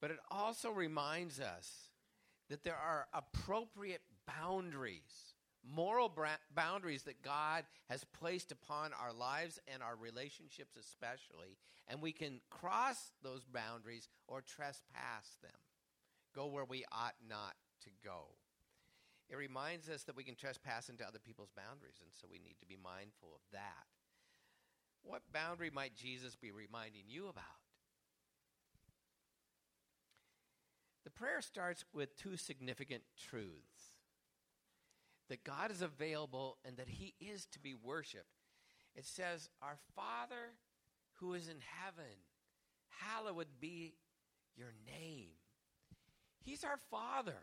But 0.00 0.10
it 0.10 0.18
also 0.30 0.70
reminds 0.70 1.40
us 1.40 1.88
that 2.48 2.64
there 2.64 2.76
are 2.76 3.06
appropriate 3.12 4.02
boundaries, 4.26 5.34
moral 5.62 6.08
bra- 6.08 6.40
boundaries 6.54 7.02
that 7.02 7.22
God 7.22 7.64
has 7.88 8.04
placed 8.04 8.50
upon 8.50 8.92
our 8.92 9.12
lives 9.12 9.60
and 9.72 9.82
our 9.82 9.96
relationships, 9.96 10.76
especially, 10.78 11.58
and 11.86 12.00
we 12.00 12.12
can 12.12 12.40
cross 12.50 13.12
those 13.22 13.44
boundaries 13.44 14.08
or 14.26 14.40
trespass 14.40 15.36
them, 15.42 15.52
go 16.34 16.46
where 16.46 16.64
we 16.64 16.84
ought 16.92 17.16
not 17.28 17.54
to 17.82 17.90
go. 18.02 18.24
It 19.30 19.36
reminds 19.36 19.88
us 19.88 20.02
that 20.04 20.16
we 20.16 20.24
can 20.24 20.34
trespass 20.34 20.88
into 20.88 21.06
other 21.06 21.20
people's 21.20 21.52
boundaries, 21.56 22.00
and 22.02 22.10
so 22.12 22.26
we 22.30 22.40
need 22.40 22.56
to 22.60 22.66
be 22.66 22.76
mindful 22.82 23.30
of 23.32 23.40
that. 23.52 23.86
What 25.02 25.22
boundary 25.32 25.70
might 25.72 25.94
Jesus 25.94 26.34
be 26.34 26.50
reminding 26.50 27.04
you 27.06 27.28
about? 27.28 27.44
The 31.04 31.10
prayer 31.10 31.40
starts 31.40 31.84
with 31.94 32.16
two 32.16 32.36
significant 32.36 33.02
truths 33.28 34.00
that 35.28 35.44
God 35.44 35.70
is 35.70 35.80
available 35.80 36.58
and 36.64 36.76
that 36.76 36.88
He 36.88 37.14
is 37.20 37.46
to 37.52 37.60
be 37.60 37.72
worshiped. 37.72 38.26
It 38.96 39.06
says, 39.06 39.48
Our 39.62 39.78
Father 39.94 40.54
who 41.20 41.34
is 41.34 41.48
in 41.48 41.58
heaven, 41.84 42.16
hallowed 42.88 43.46
be 43.60 43.94
your 44.56 44.72
name. 44.86 45.28
He's 46.40 46.64
our 46.64 46.78
Father, 46.90 47.42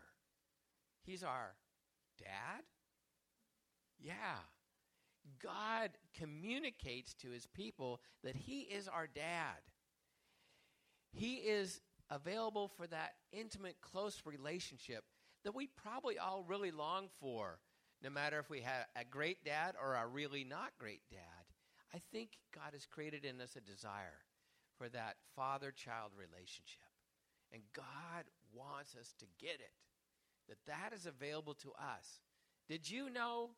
He's 1.02 1.22
our 1.22 1.54
Dad? 2.18 2.62
Yeah. 3.98 4.38
God 5.42 5.90
communicates 6.18 7.14
to 7.14 7.30
his 7.30 7.46
people 7.46 8.00
that 8.24 8.36
he 8.36 8.60
is 8.60 8.88
our 8.88 9.06
dad. 9.06 9.58
He 11.12 11.34
is 11.36 11.80
available 12.10 12.68
for 12.68 12.86
that 12.86 13.14
intimate, 13.32 13.76
close 13.80 14.22
relationship 14.24 15.04
that 15.44 15.54
we 15.54 15.66
probably 15.66 16.18
all 16.18 16.44
really 16.46 16.70
long 16.70 17.08
for, 17.20 17.58
no 18.02 18.10
matter 18.10 18.38
if 18.38 18.50
we 18.50 18.60
have 18.60 18.86
a 18.96 19.04
great 19.04 19.44
dad 19.44 19.74
or 19.80 19.94
a 19.94 20.06
really 20.06 20.44
not 20.44 20.72
great 20.78 21.02
dad. 21.10 21.18
I 21.94 21.98
think 22.12 22.30
God 22.54 22.72
has 22.72 22.86
created 22.86 23.24
in 23.24 23.40
us 23.40 23.56
a 23.56 23.60
desire 23.60 24.24
for 24.76 24.88
that 24.90 25.16
father 25.34 25.72
child 25.72 26.12
relationship. 26.16 26.88
And 27.52 27.62
God 27.74 28.24
wants 28.52 28.94
us 28.94 29.14
to 29.18 29.26
get 29.40 29.54
it 29.54 29.72
that 30.48 30.58
that 30.66 30.92
is 30.94 31.06
available 31.06 31.54
to 31.54 31.72
us. 31.72 32.20
Did 32.68 32.90
you 32.90 33.10
know 33.10 33.50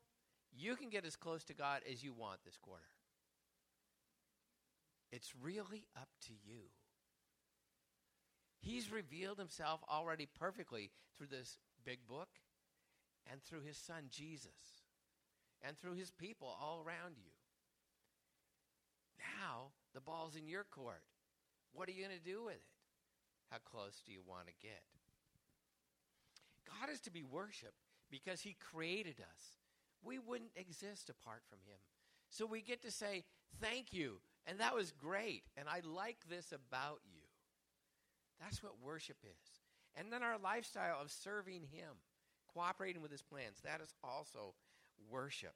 you 0.51 0.75
can 0.75 0.89
get 0.89 1.05
as 1.05 1.15
close 1.15 1.43
to 1.45 1.53
God 1.53 1.81
as 1.89 2.03
you 2.03 2.13
want 2.13 2.39
this 2.43 2.57
quarter? 2.57 2.83
It's 5.11 5.33
really 5.41 5.85
up 5.95 6.09
to 6.27 6.33
you. 6.33 6.69
He's 8.59 8.91
revealed 8.91 9.39
himself 9.39 9.81
already 9.89 10.27
perfectly 10.39 10.91
through 11.17 11.27
this 11.27 11.57
big 11.83 11.99
book 12.07 12.29
and 13.29 13.43
through 13.43 13.61
his 13.61 13.77
son 13.77 14.05
Jesus 14.09 14.83
and 15.61 15.77
through 15.77 15.95
his 15.95 16.11
people 16.11 16.55
all 16.61 16.83
around 16.85 17.15
you. 17.17 17.31
Now, 19.17 19.71
the 19.93 20.01
ball's 20.01 20.35
in 20.35 20.47
your 20.47 20.63
court. 20.63 21.03
What 21.73 21.89
are 21.89 21.91
you 21.91 22.05
going 22.05 22.17
to 22.17 22.23
do 22.23 22.43
with 22.45 22.55
it? 22.55 22.61
How 23.49 23.57
close 23.65 24.01
do 24.05 24.11
you 24.11 24.21
want 24.25 24.47
to 24.47 24.53
get? 24.61 24.83
God 26.67 26.89
is 26.91 26.99
to 27.01 27.11
be 27.11 27.23
worshiped 27.23 27.83
because 28.09 28.41
He 28.41 28.55
created 28.59 29.19
us. 29.19 29.43
We 30.03 30.19
wouldn't 30.19 30.51
exist 30.55 31.09
apart 31.09 31.43
from 31.49 31.59
Him. 31.65 31.79
So 32.29 32.45
we 32.45 32.61
get 32.61 32.81
to 32.83 32.91
say, 32.91 33.23
Thank 33.59 33.93
you. 33.93 34.21
And 34.47 34.59
that 34.59 34.73
was 34.73 34.91
great. 34.91 35.43
And 35.55 35.67
I 35.69 35.81
like 35.83 36.17
this 36.29 36.51
about 36.51 36.99
you. 37.05 37.21
That's 38.39 38.63
what 38.63 38.81
worship 38.83 39.17
is. 39.23 39.59
And 39.95 40.11
then 40.11 40.23
our 40.23 40.37
lifestyle 40.39 40.99
of 41.01 41.11
serving 41.11 41.63
Him, 41.71 41.99
cooperating 42.53 43.01
with 43.01 43.11
His 43.11 43.21
plans, 43.21 43.59
that 43.63 43.81
is 43.81 43.93
also 44.03 44.55
worship. 45.09 45.53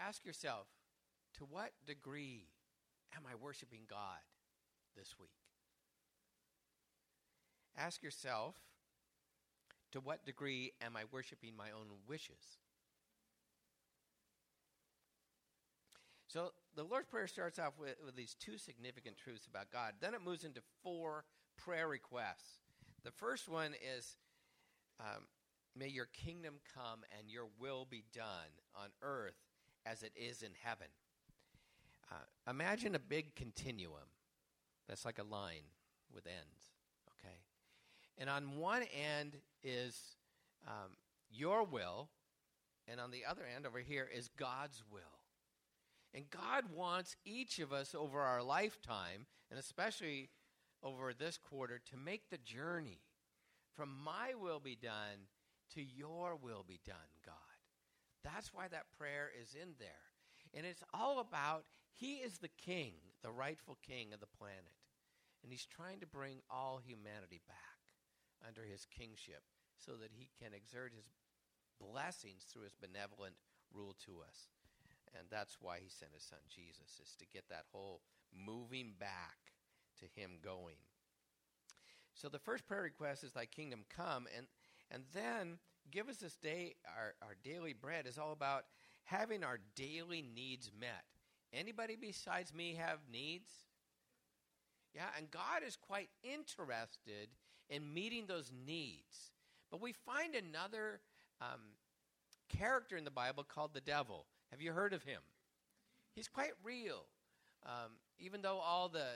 Ask 0.00 0.24
yourself, 0.24 0.68
to 1.38 1.44
what 1.44 1.72
degree 1.86 2.46
am 3.16 3.22
I 3.30 3.34
worshiping 3.34 3.82
God 3.88 4.22
this 4.96 5.14
week? 5.20 5.37
Ask 7.78 8.02
yourself, 8.02 8.56
to 9.92 10.00
what 10.00 10.26
degree 10.26 10.72
am 10.82 10.96
I 10.96 11.04
worshiping 11.10 11.56
my 11.56 11.70
own 11.70 11.86
wishes? 12.06 12.58
So 16.26 16.52
the 16.76 16.82
Lord's 16.84 17.06
Prayer 17.06 17.26
starts 17.26 17.58
off 17.58 17.72
with, 17.80 17.94
with 18.04 18.14
these 18.14 18.34
two 18.34 18.58
significant 18.58 19.16
truths 19.16 19.46
about 19.46 19.70
God. 19.72 19.94
Then 20.00 20.12
it 20.12 20.20
moves 20.22 20.44
into 20.44 20.60
four 20.82 21.24
prayer 21.56 21.88
requests. 21.88 22.58
The 23.04 23.10
first 23.10 23.48
one 23.48 23.72
is 23.96 24.16
um, 25.00 25.24
May 25.78 25.88
your 25.88 26.06
kingdom 26.06 26.54
come 26.74 27.00
and 27.16 27.30
your 27.30 27.46
will 27.60 27.86
be 27.88 28.02
done 28.12 28.50
on 28.74 28.88
earth 29.00 29.36
as 29.86 30.02
it 30.02 30.12
is 30.16 30.42
in 30.42 30.50
heaven. 30.62 30.88
Uh, 32.10 32.50
imagine 32.50 32.94
a 32.94 32.98
big 32.98 33.36
continuum 33.36 34.10
that's 34.88 35.04
like 35.04 35.18
a 35.18 35.22
line 35.22 35.70
with 36.12 36.26
ends. 36.26 36.68
And 38.18 38.28
on 38.28 38.58
one 38.58 38.82
end 38.82 39.36
is 39.62 40.16
um, 40.66 40.90
your 41.30 41.64
will, 41.64 42.08
and 42.88 43.00
on 43.00 43.10
the 43.10 43.24
other 43.24 43.42
end 43.54 43.66
over 43.66 43.78
here 43.78 44.08
is 44.12 44.28
God's 44.36 44.82
will. 44.90 45.02
And 46.12 46.28
God 46.30 46.64
wants 46.74 47.16
each 47.24 47.60
of 47.60 47.72
us 47.72 47.94
over 47.94 48.20
our 48.20 48.42
lifetime, 48.42 49.26
and 49.50 49.58
especially 49.58 50.30
over 50.82 51.12
this 51.12 51.38
quarter, 51.38 51.80
to 51.90 51.96
make 51.96 52.28
the 52.28 52.38
journey 52.38 53.00
from 53.76 53.90
my 54.04 54.34
will 54.34 54.60
be 54.60 54.74
done 54.74 55.28
to 55.74 55.82
your 55.82 56.34
will 56.34 56.64
be 56.66 56.80
done, 56.84 56.96
God. 57.24 57.34
That's 58.24 58.52
why 58.52 58.66
that 58.68 58.86
prayer 58.98 59.30
is 59.40 59.54
in 59.54 59.74
there. 59.78 59.88
And 60.54 60.66
it's 60.66 60.82
all 60.92 61.20
about 61.20 61.64
He 61.94 62.16
is 62.16 62.38
the 62.38 62.48
king, 62.48 62.94
the 63.22 63.30
rightful 63.30 63.76
king 63.86 64.12
of 64.12 64.20
the 64.20 64.26
planet. 64.38 64.74
And 65.42 65.52
He's 65.52 65.66
trying 65.66 66.00
to 66.00 66.06
bring 66.06 66.38
all 66.50 66.80
humanity 66.84 67.42
back 67.46 67.67
under 68.46 68.62
His 68.62 68.86
kingship 68.86 69.42
so 69.78 69.92
that 70.00 70.10
He 70.12 70.30
can 70.38 70.54
exert 70.54 70.92
His 70.94 71.10
blessings 71.80 72.44
through 72.44 72.64
His 72.64 72.74
benevolent 72.74 73.34
rule 73.72 73.96
to 74.06 74.22
us. 74.22 74.48
And 75.18 75.26
that's 75.30 75.56
why 75.60 75.78
He 75.82 75.88
sent 75.88 76.12
His 76.14 76.24
Son 76.24 76.38
Jesus, 76.48 77.00
is 77.02 77.14
to 77.18 77.26
get 77.26 77.48
that 77.48 77.64
whole 77.72 78.02
moving 78.34 78.92
back 78.98 79.54
to 80.00 80.06
Him 80.20 80.38
going. 80.42 80.76
So 82.14 82.28
the 82.28 82.38
first 82.38 82.66
prayer 82.66 82.82
request 82.82 83.24
is 83.24 83.32
Thy 83.32 83.46
kingdom 83.46 83.84
come. 83.88 84.26
And, 84.36 84.46
and 84.90 85.04
then 85.14 85.58
give 85.90 86.08
us 86.08 86.16
this 86.16 86.36
day 86.36 86.74
our, 86.86 87.14
our 87.22 87.36
daily 87.44 87.72
bread 87.72 88.06
is 88.06 88.18
all 88.18 88.32
about 88.32 88.64
having 89.04 89.44
our 89.44 89.58
daily 89.74 90.22
needs 90.22 90.70
met. 90.78 91.04
Anybody 91.52 91.96
besides 91.98 92.52
me 92.52 92.74
have 92.78 92.98
needs? 93.10 93.50
Yeah, 94.94 95.06
and 95.16 95.30
God 95.30 95.62
is 95.66 95.76
quite 95.76 96.10
interested 96.22 97.28
in 97.68 97.92
meeting 97.92 98.26
those 98.26 98.50
needs. 98.66 99.32
But 99.70 99.80
we 99.80 99.92
find 99.92 100.34
another 100.34 101.00
um, 101.40 101.60
character 102.48 102.96
in 102.96 103.04
the 103.04 103.10
Bible 103.10 103.44
called 103.44 103.74
the 103.74 103.80
devil. 103.80 104.26
Have 104.50 104.60
you 104.62 104.72
heard 104.72 104.92
of 104.92 105.02
him? 105.02 105.20
He's 106.14 106.28
quite 106.28 106.52
real. 106.64 107.04
Um, 107.66 107.92
even 108.18 108.42
though 108.42 108.58
all 108.58 108.88
the, 108.88 109.06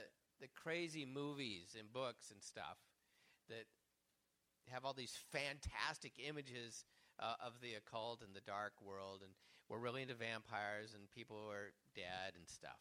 the 0.40 0.48
crazy 0.62 1.06
movies 1.06 1.76
and 1.78 1.92
books 1.92 2.30
and 2.30 2.42
stuff 2.42 2.76
that 3.48 3.64
have 4.70 4.84
all 4.84 4.92
these 4.92 5.16
fantastic 5.32 6.12
images 6.28 6.84
uh, 7.18 7.34
of 7.44 7.54
the 7.60 7.74
occult 7.74 8.22
and 8.22 8.34
the 8.34 8.40
dark 8.40 8.72
world, 8.84 9.20
and 9.22 9.32
we're 9.68 9.78
really 9.78 10.02
into 10.02 10.14
vampires 10.14 10.94
and 10.94 11.10
people 11.14 11.36
who 11.42 11.50
are 11.50 11.72
dead 11.94 12.34
and 12.36 12.48
stuff. 12.48 12.78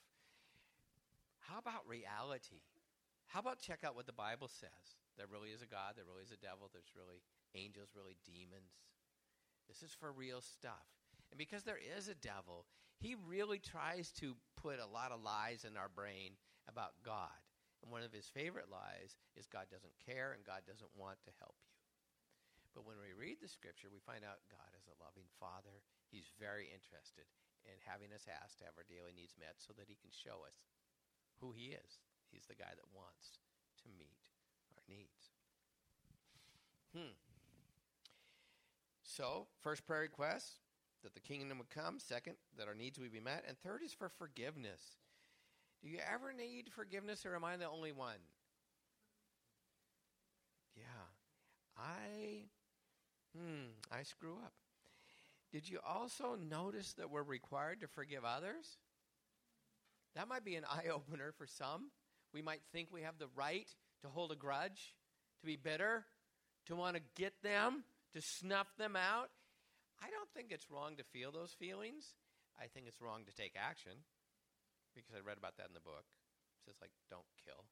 How 1.40 1.60
about 1.60 1.88
reality? 1.88 2.62
How 3.28 3.40
about 3.40 3.60
check 3.60 3.80
out 3.84 3.96
what 3.96 4.06
the 4.06 4.14
Bible 4.14 4.48
says? 4.48 5.01
There 5.18 5.28
really 5.30 5.52
is 5.52 5.62
a 5.62 5.70
God, 5.70 5.96
there 5.96 6.08
really 6.08 6.24
is 6.24 6.32
a 6.32 6.40
devil, 6.40 6.70
there's 6.72 6.96
really 6.96 7.22
angels, 7.56 7.92
really 7.96 8.18
demons. 8.24 8.80
This 9.68 9.84
is 9.84 9.94
for 9.96 10.12
real 10.12 10.42
stuff. 10.42 10.88
And 11.32 11.38
because 11.38 11.64
there 11.64 11.80
is 11.80 12.08
a 12.08 12.16
devil, 12.16 12.68
he 13.00 13.16
really 13.16 13.60
tries 13.60 14.12
to 14.20 14.36
put 14.60 14.80
a 14.80 14.88
lot 14.88 15.12
of 15.12 15.24
lies 15.24 15.64
in 15.64 15.80
our 15.80 15.90
brain 15.90 16.36
about 16.68 17.00
God. 17.04 17.40
And 17.82 17.90
one 17.90 18.06
of 18.06 18.14
his 18.14 18.30
favorite 18.30 18.70
lies 18.70 19.18
is 19.34 19.50
God 19.50 19.72
doesn't 19.72 19.98
care 20.06 20.38
and 20.38 20.46
God 20.46 20.68
doesn't 20.70 20.94
want 20.94 21.18
to 21.26 21.34
help 21.42 21.58
you. 21.66 21.74
But 22.72 22.88
when 22.88 23.02
we 23.02 23.12
read 23.12 23.42
the 23.42 23.52
scripture, 23.52 23.92
we 23.92 24.00
find 24.00 24.24
out 24.24 24.48
God 24.48 24.72
is 24.80 24.88
a 24.88 25.00
loving 25.02 25.28
Father. 25.42 25.84
He's 26.08 26.32
very 26.40 26.72
interested 26.72 27.28
in 27.68 27.76
having 27.84 28.16
us 28.16 28.32
ask 28.32 28.62
to 28.62 28.68
have 28.70 28.80
our 28.80 28.88
daily 28.88 29.12
needs 29.12 29.36
met 29.36 29.60
so 29.60 29.76
that 29.76 29.92
He 29.92 30.00
can 30.00 30.14
show 30.14 30.48
us 30.48 30.64
who 31.44 31.52
He 31.52 31.76
is. 31.76 32.00
He's 32.32 32.48
the 32.48 32.56
guy 32.56 32.72
that 32.72 32.96
wants 32.96 33.44
to 33.84 33.92
meet. 34.00 34.31
Hmm. 36.96 37.14
So, 39.04 39.48
first 39.62 39.86
prayer 39.86 40.02
request 40.02 40.60
that 41.04 41.14
the 41.14 41.20
kingdom 41.20 41.58
would 41.58 41.70
come. 41.70 42.00
Second, 42.00 42.36
that 42.58 42.68
our 42.68 42.76
needs 42.76 43.00
would 43.00 43.12
be 43.12 43.20
met. 43.20 43.44
And 43.48 43.58
third 43.58 43.82
is 43.84 43.94
for 43.94 44.10
forgiveness. 44.10 44.82
Do 45.82 45.90
you 45.90 46.00
ever 46.14 46.32
need 46.34 46.70
forgiveness, 46.72 47.26
or 47.26 47.36
am 47.36 47.44
I 47.44 47.58
the 47.58 47.68
only 47.68 47.92
one? 47.92 48.20
Yeah. 50.76 50.84
I 51.78 52.44
Hmm, 53.38 53.72
I 53.92 54.04
screw 54.04 54.34
up. 54.44 54.54
Did 55.52 55.70
you 55.70 55.80
also 55.88 56.36
notice 56.36 56.94
that 56.94 57.10
we're 57.10 57.24
required 57.24 57.82
to 57.82 57.88
forgive 57.88 58.24
others? 58.26 58.78
That 60.16 60.28
might 60.28 60.46
be 60.46 60.56
an 60.56 60.66
eye 60.70 60.88
opener 60.94 61.32
for 61.38 61.48
some. 61.48 61.92
We 62.34 62.42
might 62.42 62.62
think 62.72 62.90
we 62.92 63.02
have 63.02 63.18
the 63.20 63.30
right 63.36 63.70
to 64.02 64.10
hold 64.10 64.32
a 64.32 64.36
grudge, 64.36 64.96
to 65.42 65.46
be 65.46 65.56
bitter, 65.56 66.06
to 66.68 66.76
want 66.76 66.96
to 66.96 67.02
get 67.16 67.42
them, 67.44 67.84
to 68.14 68.22
snuff 68.22 68.68
them 68.78 68.96
out. 68.96 69.30
I 70.02 70.10
don't 70.10 70.30
think 70.34 70.52
it's 70.52 70.70
wrong 70.70 70.96
to 70.98 71.04
feel 71.04 71.32
those 71.32 71.54
feelings. 71.54 72.16
I 72.60 72.68
think 72.68 72.88
it's 72.88 73.02
wrong 73.02 73.24
to 73.26 73.34
take 73.34 73.54
action 73.56 73.94
because 74.96 75.14
I 75.16 75.22
read 75.26 75.38
about 75.38 75.58
that 75.58 75.68
in 75.68 75.74
the 75.74 75.82
book. 75.82 76.06
It 76.62 76.66
says, 76.66 76.76
like, 76.82 76.92
don't 77.10 77.26
kill. 77.44 77.66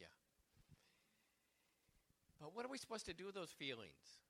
Yeah. 0.00 0.12
But 2.40 2.54
what 2.54 2.64
are 2.64 2.68
we 2.68 2.78
supposed 2.78 3.06
to 3.06 3.14
do 3.14 3.26
with 3.26 3.34
those 3.34 3.52
feelings? 3.52 4.20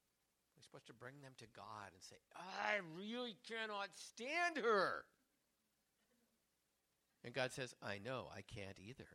We're 0.54 0.62
supposed 0.62 0.86
to 0.86 0.94
bring 0.94 1.20
them 1.22 1.32
to 1.38 1.46
God 1.56 1.90
and 1.92 2.02
say, 2.02 2.16
I 2.36 2.78
really 2.98 3.36
cannot 3.48 3.88
stand 3.94 4.58
her. 4.62 5.04
And 7.24 7.34
God 7.34 7.52
says, 7.52 7.74
I 7.82 7.98
know, 7.98 8.26
I 8.34 8.42
can't 8.42 8.78
either. 8.78 9.06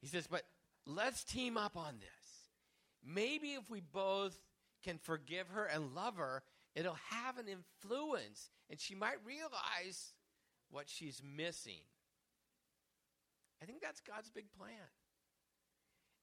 He 0.00 0.06
says, 0.06 0.26
but 0.26 0.42
let's 0.86 1.24
team 1.24 1.56
up 1.56 1.76
on 1.76 1.94
this. 2.00 2.08
Maybe 3.04 3.54
if 3.54 3.70
we 3.70 3.80
both 3.80 4.38
can 4.84 4.98
forgive 4.98 5.48
her 5.48 5.64
and 5.64 5.94
love 5.94 6.16
her, 6.16 6.42
it'll 6.74 6.98
have 7.10 7.38
an 7.38 7.46
influence 7.48 8.50
and 8.70 8.78
she 8.78 8.94
might 8.94 9.24
realize 9.24 10.12
what 10.70 10.88
she's 10.88 11.22
missing. 11.24 11.82
I 13.62 13.66
think 13.66 13.80
that's 13.80 14.00
God's 14.00 14.30
big 14.30 14.52
plan. 14.52 14.70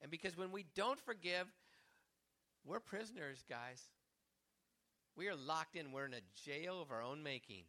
And 0.01 0.11
because 0.11 0.37
when 0.37 0.51
we 0.51 0.65
don't 0.75 0.99
forgive, 0.99 1.47
we're 2.65 2.79
prisoners, 2.79 3.43
guys. 3.49 3.81
We 5.15 5.27
are 5.27 5.35
locked 5.35 5.75
in. 5.75 5.91
We're 5.91 6.05
in 6.05 6.13
a 6.13 6.21
jail 6.45 6.81
of 6.81 6.91
our 6.91 7.01
own 7.01 7.23
making. 7.23 7.63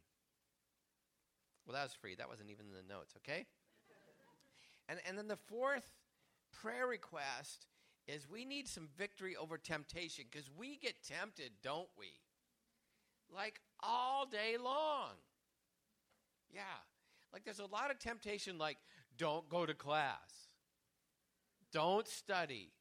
Well, 1.65 1.75
that 1.75 1.83
was 1.83 1.93
free. 1.93 2.15
That 2.15 2.29
wasn't 2.29 2.49
even 2.51 2.67
in 2.67 2.73
the 2.73 2.93
notes, 2.93 3.13
okay? 3.17 3.45
And, 4.87 4.99
and 5.07 5.17
then 5.17 5.27
the 5.27 5.37
fourth 5.37 5.89
prayer 6.61 6.87
request 6.87 7.67
is 8.07 8.29
we 8.29 8.45
need 8.45 8.67
some 8.67 8.87
victory 8.97 9.35
over 9.35 9.57
temptation 9.57 10.25
because 10.31 10.49
we 10.57 10.77
get 10.77 11.03
tempted, 11.03 11.51
don't 11.61 11.89
we? 11.97 12.07
Like 13.33 13.59
all 13.81 14.25
day 14.25 14.55
long. 14.57 15.11
Yeah. 16.53 16.61
Like 17.33 17.43
there's 17.43 17.59
a 17.59 17.65
lot 17.65 17.91
of 17.91 17.99
temptation, 17.99 18.57
like, 18.57 18.77
don't 19.17 19.49
go 19.49 19.65
to 19.65 19.73
class 19.73 20.47
don't 21.71 22.07
study. 22.07 22.71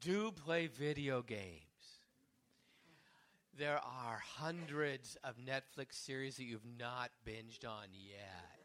Do 0.00 0.30
play 0.30 0.66
video 0.66 1.22
games. 1.22 1.60
There 3.58 3.78
are 3.78 4.22
hundreds 4.38 5.16
of 5.24 5.36
Netflix 5.36 5.94
series 5.94 6.36
that 6.36 6.44
you've 6.44 6.66
not 6.78 7.10
binged 7.26 7.66
on 7.66 7.88
yet. 7.92 8.55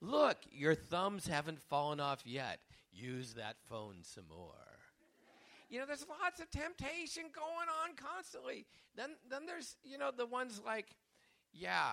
Look, 0.00 0.38
your 0.50 0.74
thumbs 0.74 1.26
haven't 1.26 1.60
fallen 1.60 2.00
off 2.00 2.22
yet. 2.24 2.60
Use 2.92 3.34
that 3.34 3.56
phone 3.68 3.96
some 4.02 4.24
more. 4.28 4.54
You 5.68 5.78
know, 5.78 5.86
there's 5.86 6.06
lots 6.22 6.40
of 6.40 6.50
temptation 6.50 7.24
going 7.32 7.68
on 7.84 7.94
constantly. 7.96 8.66
Then, 8.96 9.10
then 9.30 9.46
there's, 9.46 9.76
you 9.84 9.98
know, 9.98 10.10
the 10.16 10.26
ones 10.26 10.60
like, 10.64 10.86
yeah, 11.52 11.92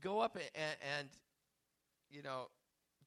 go 0.00 0.20
up 0.20 0.36
and, 0.36 0.76
and 0.98 1.08
you 2.10 2.22
know, 2.22 2.48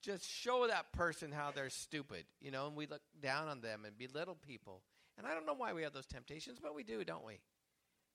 just 0.01 0.29
show 0.29 0.67
that 0.67 0.91
person 0.91 1.31
how 1.31 1.51
they're 1.51 1.69
stupid, 1.69 2.25
you 2.41 2.51
know, 2.51 2.67
and 2.67 2.75
we 2.75 2.85
look 2.85 3.01
down 3.21 3.47
on 3.47 3.61
them 3.61 3.85
and 3.85 3.97
belittle 3.97 4.37
people. 4.45 4.81
And 5.17 5.27
I 5.27 5.33
don't 5.33 5.45
know 5.45 5.53
why 5.53 5.73
we 5.73 5.83
have 5.83 5.93
those 5.93 6.05
temptations, 6.05 6.59
but 6.61 6.75
we 6.75 6.83
do, 6.83 7.03
don't 7.03 7.25
we? 7.25 7.39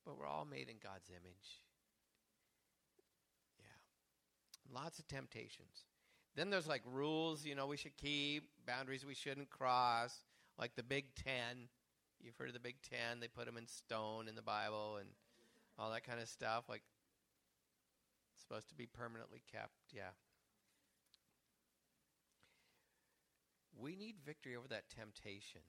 But 0.05 0.19
we're 0.19 0.27
all 0.27 0.47
made 0.51 0.69
in 0.69 0.77
God's 0.83 1.09
image. 1.11 1.63
Yeah. 3.59 3.65
Lots 4.73 4.99
of 4.99 5.09
temptations. 5.09 5.87
Then 6.37 6.51
there's 6.51 6.67
like 6.67 6.83
rules, 6.85 7.45
you 7.45 7.55
know, 7.55 7.67
we 7.67 7.77
should 7.77 7.97
keep, 7.97 8.45
boundaries 8.67 9.05
we 9.05 9.15
shouldn't 9.15 9.51
cross, 9.51 10.23
like 10.59 10.77
the 10.77 10.83
Big 10.83 11.15
Ten. 11.15 11.69
You've 12.21 12.37
heard 12.37 12.49
of 12.49 12.55
the 12.55 12.61
Big 12.61 12.77
Ten. 12.83 13.21
They 13.21 13.29
put 13.29 13.47
them 13.47 13.57
in 13.57 13.67
stone 13.67 14.29
in 14.29 14.35
the 14.35 14.43
Bible 14.43 14.97
and 15.01 15.09
all 15.79 15.91
that 15.93 16.05
kind 16.05 16.21
of 16.21 16.29
stuff. 16.29 16.65
Like, 16.69 16.83
supposed 18.39 18.69
to 18.69 18.75
be 18.75 18.87
permanently 18.87 19.43
kept. 19.53 19.73
Yeah. 19.93 20.11
we 23.79 23.95
need 23.95 24.17
victory 24.27 24.57
over 24.57 24.69
that 24.69 24.91
temptation. 24.91 25.61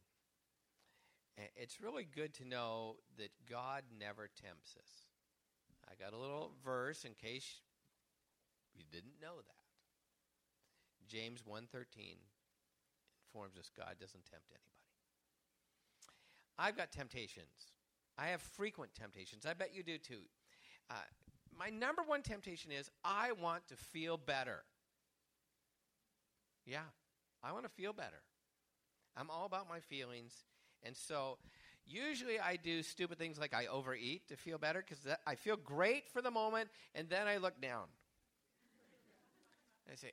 It's 1.55 1.79
really 1.79 2.03
good 2.03 2.33
to 2.35 2.45
know 2.45 2.97
that 3.17 3.29
God 3.49 3.83
never 3.97 4.27
tempts 4.27 4.75
us. 4.75 4.91
I 5.89 5.93
got 6.03 6.13
a 6.13 6.17
little 6.17 6.51
verse 6.63 7.05
in 7.05 7.13
case 7.13 7.61
you 8.79 8.85
didn't 8.91 9.19
know 9.21 9.35
that. 9.35 9.59
James 11.07 11.43
1:13 11.45 12.17
informs 13.27 13.57
us 13.57 13.69
God 13.75 13.97
doesn't 13.99 14.25
tempt 14.25 14.49
anybody. 14.51 14.79
I've 16.57 16.77
got 16.77 16.91
temptations. 16.91 17.73
I 18.17 18.27
have 18.27 18.41
frequent 18.41 18.95
temptations. 18.95 19.45
I 19.45 19.53
bet 19.53 19.73
you 19.73 19.83
do 19.83 19.97
too. 19.97 20.23
Uh, 20.89 20.95
my 21.57 21.69
number 21.69 22.01
one 22.03 22.21
temptation 22.21 22.71
is 22.71 22.89
I 23.03 23.33
want 23.33 23.67
to 23.67 23.75
feel 23.75 24.17
better. 24.17 24.63
Yeah, 26.65 26.87
I 27.43 27.51
want 27.51 27.63
to 27.63 27.69
feel 27.69 27.93
better. 27.93 28.21
I'm 29.15 29.29
all 29.29 29.45
about 29.45 29.67
my 29.67 29.79
feelings. 29.79 30.33
And 30.83 30.95
so 30.95 31.37
usually 31.85 32.39
I 32.39 32.55
do 32.55 32.83
stupid 32.83 33.17
things 33.17 33.39
like 33.39 33.53
I 33.53 33.65
overeat 33.67 34.27
to 34.29 34.37
feel 34.37 34.57
better 34.57 34.83
because 34.87 35.05
I 35.25 35.35
feel 35.35 35.57
great 35.57 36.09
for 36.09 36.21
the 36.21 36.31
moment, 36.31 36.69
and 36.93 37.09
then 37.09 37.27
I 37.27 37.37
look 37.37 37.59
down. 37.61 37.85
I 39.91 39.95
say, 39.95 40.11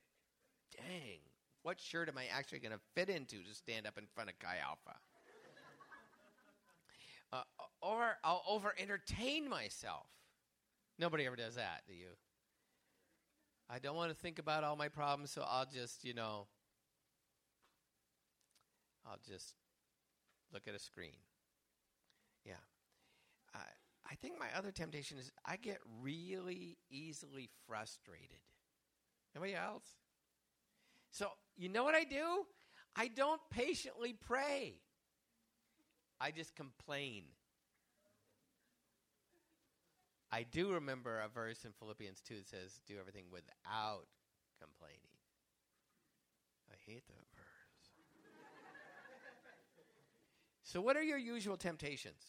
dang, 0.76 1.20
what 1.62 1.80
shirt 1.80 2.08
am 2.08 2.18
I 2.18 2.26
actually 2.32 2.60
going 2.60 2.72
to 2.72 2.80
fit 2.94 3.08
into 3.08 3.42
to 3.42 3.54
stand 3.54 3.86
up 3.86 3.98
in 3.98 4.04
front 4.14 4.30
of 4.30 4.38
Chi 4.38 4.56
Alpha? 4.64 4.96
uh, 7.32 7.42
or 7.82 8.16
I'll 8.24 8.42
over 8.48 8.74
entertain 8.78 9.48
myself. 9.48 10.06
Nobody 10.98 11.26
ever 11.26 11.36
does 11.36 11.56
that, 11.56 11.82
do 11.86 11.92
you? 11.92 12.08
I 13.68 13.78
don't 13.78 13.96
want 13.96 14.10
to 14.10 14.16
think 14.16 14.38
about 14.38 14.64
all 14.64 14.76
my 14.76 14.88
problems, 14.88 15.32
so 15.32 15.44
I'll 15.46 15.66
just, 15.66 16.04
you 16.04 16.14
know, 16.14 16.46
I'll 19.04 19.18
just 19.28 19.54
look 20.52 20.68
at 20.68 20.74
a 20.74 20.78
screen. 20.78 21.18
Yeah. 22.44 22.54
I, 23.54 23.58
I 24.10 24.14
think 24.14 24.38
my 24.38 24.46
other 24.56 24.70
temptation 24.70 25.18
is 25.18 25.32
I 25.44 25.56
get 25.56 25.78
really 26.00 26.78
easily 26.90 27.50
frustrated. 27.66 28.38
Anybody 29.36 29.54
else? 29.54 29.84
So, 31.10 31.28
you 31.58 31.68
know 31.68 31.84
what 31.84 31.94
I 31.94 32.04
do? 32.04 32.46
I 32.96 33.08
don't 33.08 33.40
patiently 33.50 34.14
pray. 34.14 34.76
I 36.18 36.30
just 36.30 36.56
complain. 36.56 37.24
I 40.32 40.44
do 40.44 40.72
remember 40.72 41.20
a 41.20 41.28
verse 41.28 41.66
in 41.66 41.72
Philippians 41.78 42.22
2 42.26 42.36
that 42.36 42.48
says, 42.48 42.80
do 42.86 42.94
everything 42.98 43.24
without 43.30 44.06
complaining. 44.58 45.02
I 46.70 46.90
hate 46.90 47.06
that 47.06 47.26
verse. 47.34 48.22
so, 50.62 50.80
what 50.80 50.96
are 50.96 51.02
your 51.02 51.18
usual 51.18 51.58
temptations? 51.58 52.22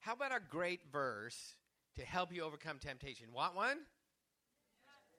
How 0.00 0.14
about 0.14 0.32
a 0.32 0.40
great 0.50 0.80
verse 0.90 1.54
to 1.94 2.04
help 2.04 2.32
you 2.32 2.42
overcome 2.42 2.78
temptation? 2.80 3.28
Want 3.32 3.54
one? 3.54 3.78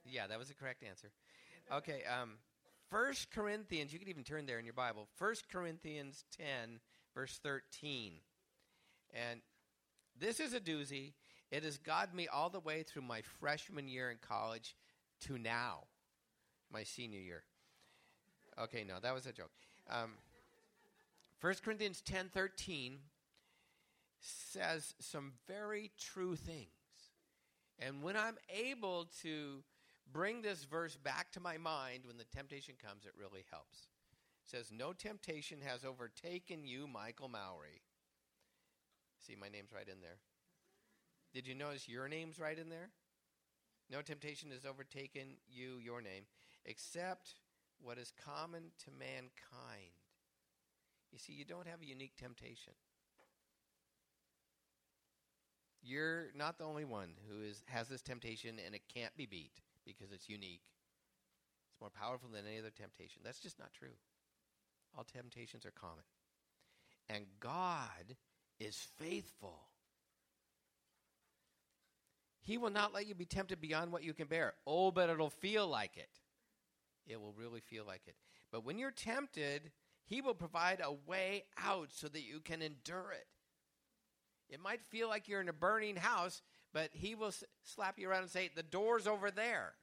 Yeah, 0.09 0.27
that 0.27 0.39
was 0.39 0.47
the 0.47 0.53
correct 0.53 0.83
answer. 0.83 1.09
Okay, 1.71 2.03
um, 2.05 2.37
1 2.89 3.13
Corinthians, 3.33 3.91
you 3.91 3.99
can 3.99 4.07
even 4.07 4.23
turn 4.23 4.45
there 4.45 4.59
in 4.59 4.65
your 4.65 4.73
Bible. 4.73 5.07
1 5.17 5.35
Corinthians 5.51 6.23
10, 6.37 6.79
verse 7.13 7.39
13. 7.43 8.13
And 9.13 9.41
this 10.19 10.39
is 10.39 10.53
a 10.53 10.59
doozy. 10.59 11.13
It 11.51 11.63
has 11.63 11.77
gotten 11.77 12.15
me 12.15 12.27
all 12.27 12.49
the 12.49 12.59
way 12.59 12.83
through 12.83 13.01
my 13.03 13.21
freshman 13.39 13.87
year 13.87 14.09
in 14.09 14.17
college 14.17 14.75
to 15.21 15.37
now, 15.37 15.83
my 16.71 16.83
senior 16.83 17.19
year. 17.19 17.43
Okay, 18.59 18.83
no, 18.83 18.95
that 19.01 19.13
was 19.13 19.25
a 19.25 19.31
joke. 19.31 19.51
Um, 19.89 20.11
1 21.41 21.55
Corinthians 21.63 22.01
10 22.01 22.29
13 22.33 22.97
says 24.19 24.95
some 24.99 25.33
very 25.47 25.91
true 25.99 26.35
things. 26.35 26.67
And 27.79 28.01
when 28.01 28.17
I'm 28.17 28.37
able 28.49 29.07
to 29.21 29.63
bring 30.11 30.41
this 30.41 30.63
verse 30.63 30.95
back 30.95 31.31
to 31.31 31.39
my 31.39 31.57
mind 31.57 32.03
when 32.05 32.17
the 32.17 32.25
temptation 32.25 32.75
comes, 32.83 33.05
it 33.05 33.13
really 33.19 33.45
helps. 33.51 33.87
It 34.43 34.49
says, 34.49 34.71
No 34.71 34.93
temptation 34.93 35.59
has 35.65 35.83
overtaken 35.83 36.65
you, 36.65 36.87
Michael 36.87 37.29
Mowry. 37.29 37.81
See, 39.19 39.35
my 39.39 39.49
name's 39.49 39.73
right 39.73 39.87
in 39.87 40.01
there. 40.01 40.19
Did 41.33 41.47
you 41.47 41.55
notice 41.55 41.89
your 41.89 42.07
name's 42.07 42.39
right 42.39 42.57
in 42.57 42.69
there? 42.69 42.89
No 43.89 44.01
temptation 44.01 44.51
has 44.51 44.65
overtaken 44.65 45.37
you, 45.49 45.79
your 45.81 46.01
name, 46.01 46.23
except 46.65 47.35
what 47.81 47.97
is 47.97 48.11
common 48.23 48.63
to 48.85 48.91
mankind. 48.91 49.93
You 51.11 51.19
see, 51.19 51.33
you 51.33 51.45
don't 51.45 51.67
have 51.67 51.81
a 51.81 51.85
unique 51.85 52.15
temptation. 52.17 52.73
You're 55.81 56.27
not 56.35 56.57
the 56.57 56.65
only 56.65 56.85
one 56.85 57.11
who 57.29 57.41
is, 57.43 57.63
has 57.67 57.87
this 57.87 58.01
temptation 58.01 58.57
and 58.65 58.75
it 58.75 58.81
can't 58.93 59.15
be 59.15 59.25
beat 59.25 59.61
because 59.87 60.11
it's 60.11 60.29
unique. 60.29 60.61
It's 61.71 61.79
more 61.79 61.89
powerful 61.89 62.29
than 62.29 62.45
any 62.45 62.59
other 62.59 62.69
temptation. 62.69 63.21
That's 63.23 63.39
just 63.39 63.57
not 63.57 63.73
true. 63.73 63.95
All 64.97 65.03
temptations 65.03 65.65
are 65.65 65.71
common. 65.71 66.03
And 67.09 67.25
God 67.39 68.17
is 68.59 68.75
faithful. 68.97 69.59
He 72.41 72.57
will 72.57 72.69
not 72.69 72.93
let 72.93 73.07
you 73.07 73.15
be 73.15 73.25
tempted 73.25 73.59
beyond 73.59 73.91
what 73.91 74.03
you 74.03 74.13
can 74.13 74.27
bear. 74.27 74.53
Oh, 74.65 74.91
but 74.91 75.09
it'll 75.09 75.29
feel 75.29 75.67
like 75.67 75.97
it. 75.97 76.09
It 77.05 77.19
will 77.19 77.33
really 77.37 77.61
feel 77.61 77.85
like 77.85 78.01
it. 78.07 78.15
But 78.51 78.65
when 78.65 78.77
you're 78.77 78.91
tempted, 78.91 79.71
He 80.05 80.21
will 80.21 80.33
provide 80.33 80.81
a 80.83 80.93
way 81.09 81.43
out 81.61 81.89
so 81.91 82.07
that 82.07 82.23
you 82.23 82.39
can 82.39 82.61
endure 82.61 83.11
it. 83.11 83.27
It 84.49 84.61
might 84.61 84.81
feel 84.81 85.09
like 85.09 85.27
you're 85.27 85.41
in 85.41 85.49
a 85.49 85.53
burning 85.53 85.97
house, 85.97 86.41
but 86.73 86.89
He 86.93 87.15
will 87.15 87.33
slap 87.63 87.97
you 87.99 88.09
around 88.09 88.23
and 88.23 88.31
say, 88.31 88.49
The 88.55 88.63
door's 88.63 89.07
over 89.07 89.31
there. 89.31 89.73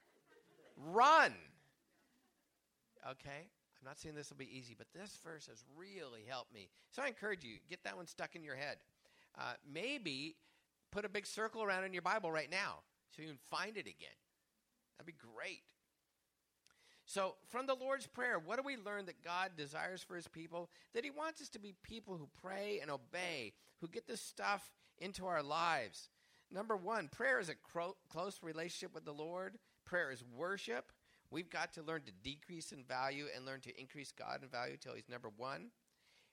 Run. 0.76 1.32
Okay? 3.10 3.48
I'm 3.84 3.90
not 3.90 3.98
saying 3.98 4.14
this 4.14 4.30
will 4.30 4.38
be 4.38 4.56
easy, 4.56 4.74
but 4.76 4.86
this 4.94 5.18
verse 5.22 5.46
has 5.46 5.62
really 5.76 6.22
helped 6.26 6.54
me. 6.54 6.70
So 6.90 7.02
I 7.02 7.08
encourage 7.08 7.44
you, 7.44 7.56
get 7.68 7.84
that 7.84 7.96
one 7.96 8.06
stuck 8.06 8.34
in 8.34 8.42
your 8.42 8.56
head. 8.56 8.78
Uh, 9.38 9.54
maybe 9.70 10.36
put 10.90 11.04
a 11.04 11.08
big 11.08 11.26
circle 11.26 11.62
around 11.62 11.84
in 11.84 11.92
your 11.92 12.02
Bible 12.02 12.32
right 12.32 12.50
now 12.50 12.78
so 13.10 13.20
you 13.20 13.28
can 13.28 13.38
find 13.50 13.76
it 13.76 13.86
again. 13.86 14.16
That'd 14.96 15.06
be 15.06 15.12
great. 15.36 15.62
So, 17.06 17.34
from 17.50 17.66
the 17.66 17.74
Lord's 17.74 18.06
Prayer, 18.06 18.38
what 18.38 18.56
do 18.56 18.62
we 18.64 18.76
learn 18.78 19.06
that 19.06 19.22
God 19.22 19.50
desires 19.56 20.02
for 20.02 20.16
his 20.16 20.28
people? 20.28 20.70
That 20.94 21.04
he 21.04 21.10
wants 21.10 21.42
us 21.42 21.50
to 21.50 21.58
be 21.58 21.74
people 21.82 22.16
who 22.16 22.28
pray 22.40 22.78
and 22.80 22.90
obey, 22.90 23.52
who 23.80 23.88
get 23.88 24.06
this 24.06 24.22
stuff 24.22 24.72
into 24.98 25.26
our 25.26 25.42
lives. 25.42 26.08
Number 26.50 26.76
one, 26.76 27.08
prayer 27.08 27.40
is 27.40 27.48
a 27.48 27.54
cro- 27.54 27.96
close 28.08 28.38
relationship 28.42 28.94
with 28.94 29.04
the 29.04 29.12
Lord, 29.12 29.58
prayer 29.84 30.10
is 30.10 30.22
worship. 30.36 30.92
We've 31.30 31.50
got 31.50 31.72
to 31.74 31.82
learn 31.82 32.02
to 32.02 32.12
decrease 32.22 32.70
in 32.70 32.84
value 32.84 33.26
and 33.34 33.44
learn 33.44 33.60
to 33.62 33.80
increase 33.80 34.12
God 34.12 34.42
in 34.42 34.48
value 34.48 34.76
till 34.76 34.94
he's 34.94 35.08
number 35.08 35.30
one. 35.36 35.70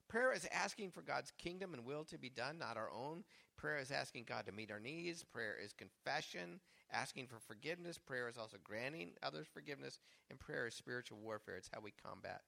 Prayer 0.08 0.34
is 0.34 0.46
asking 0.52 0.92
for 0.92 1.02
God's 1.02 1.32
kingdom 1.40 1.74
and 1.74 1.86
will 1.86 2.04
to 2.04 2.18
be 2.18 2.30
done, 2.30 2.60
not 2.60 2.78
our 2.78 2.92
own. 2.92 3.24
Prayer 3.56 3.80
is 3.80 3.92
asking 3.92 4.26
God 4.28 4.46
to 4.46 4.52
meet 4.52 4.70
our 4.70 4.80
needs. 4.80 5.24
Prayer 5.24 5.56
is 5.64 5.72
confession, 5.72 6.60
asking 6.92 7.28
for 7.28 7.40
forgiveness. 7.40 7.98
Prayer 7.98 8.28
is 8.28 8.38
also 8.38 8.58
granting 8.62 9.12
others 9.24 9.48
forgiveness. 9.52 10.00
And 10.30 10.38
prayer 10.38 10.68
is 10.68 10.76
spiritual 10.76 11.20
warfare. 11.20 11.56
It's 11.56 11.70
how 11.74 11.80
we 11.80 11.94
combat 12.06 12.42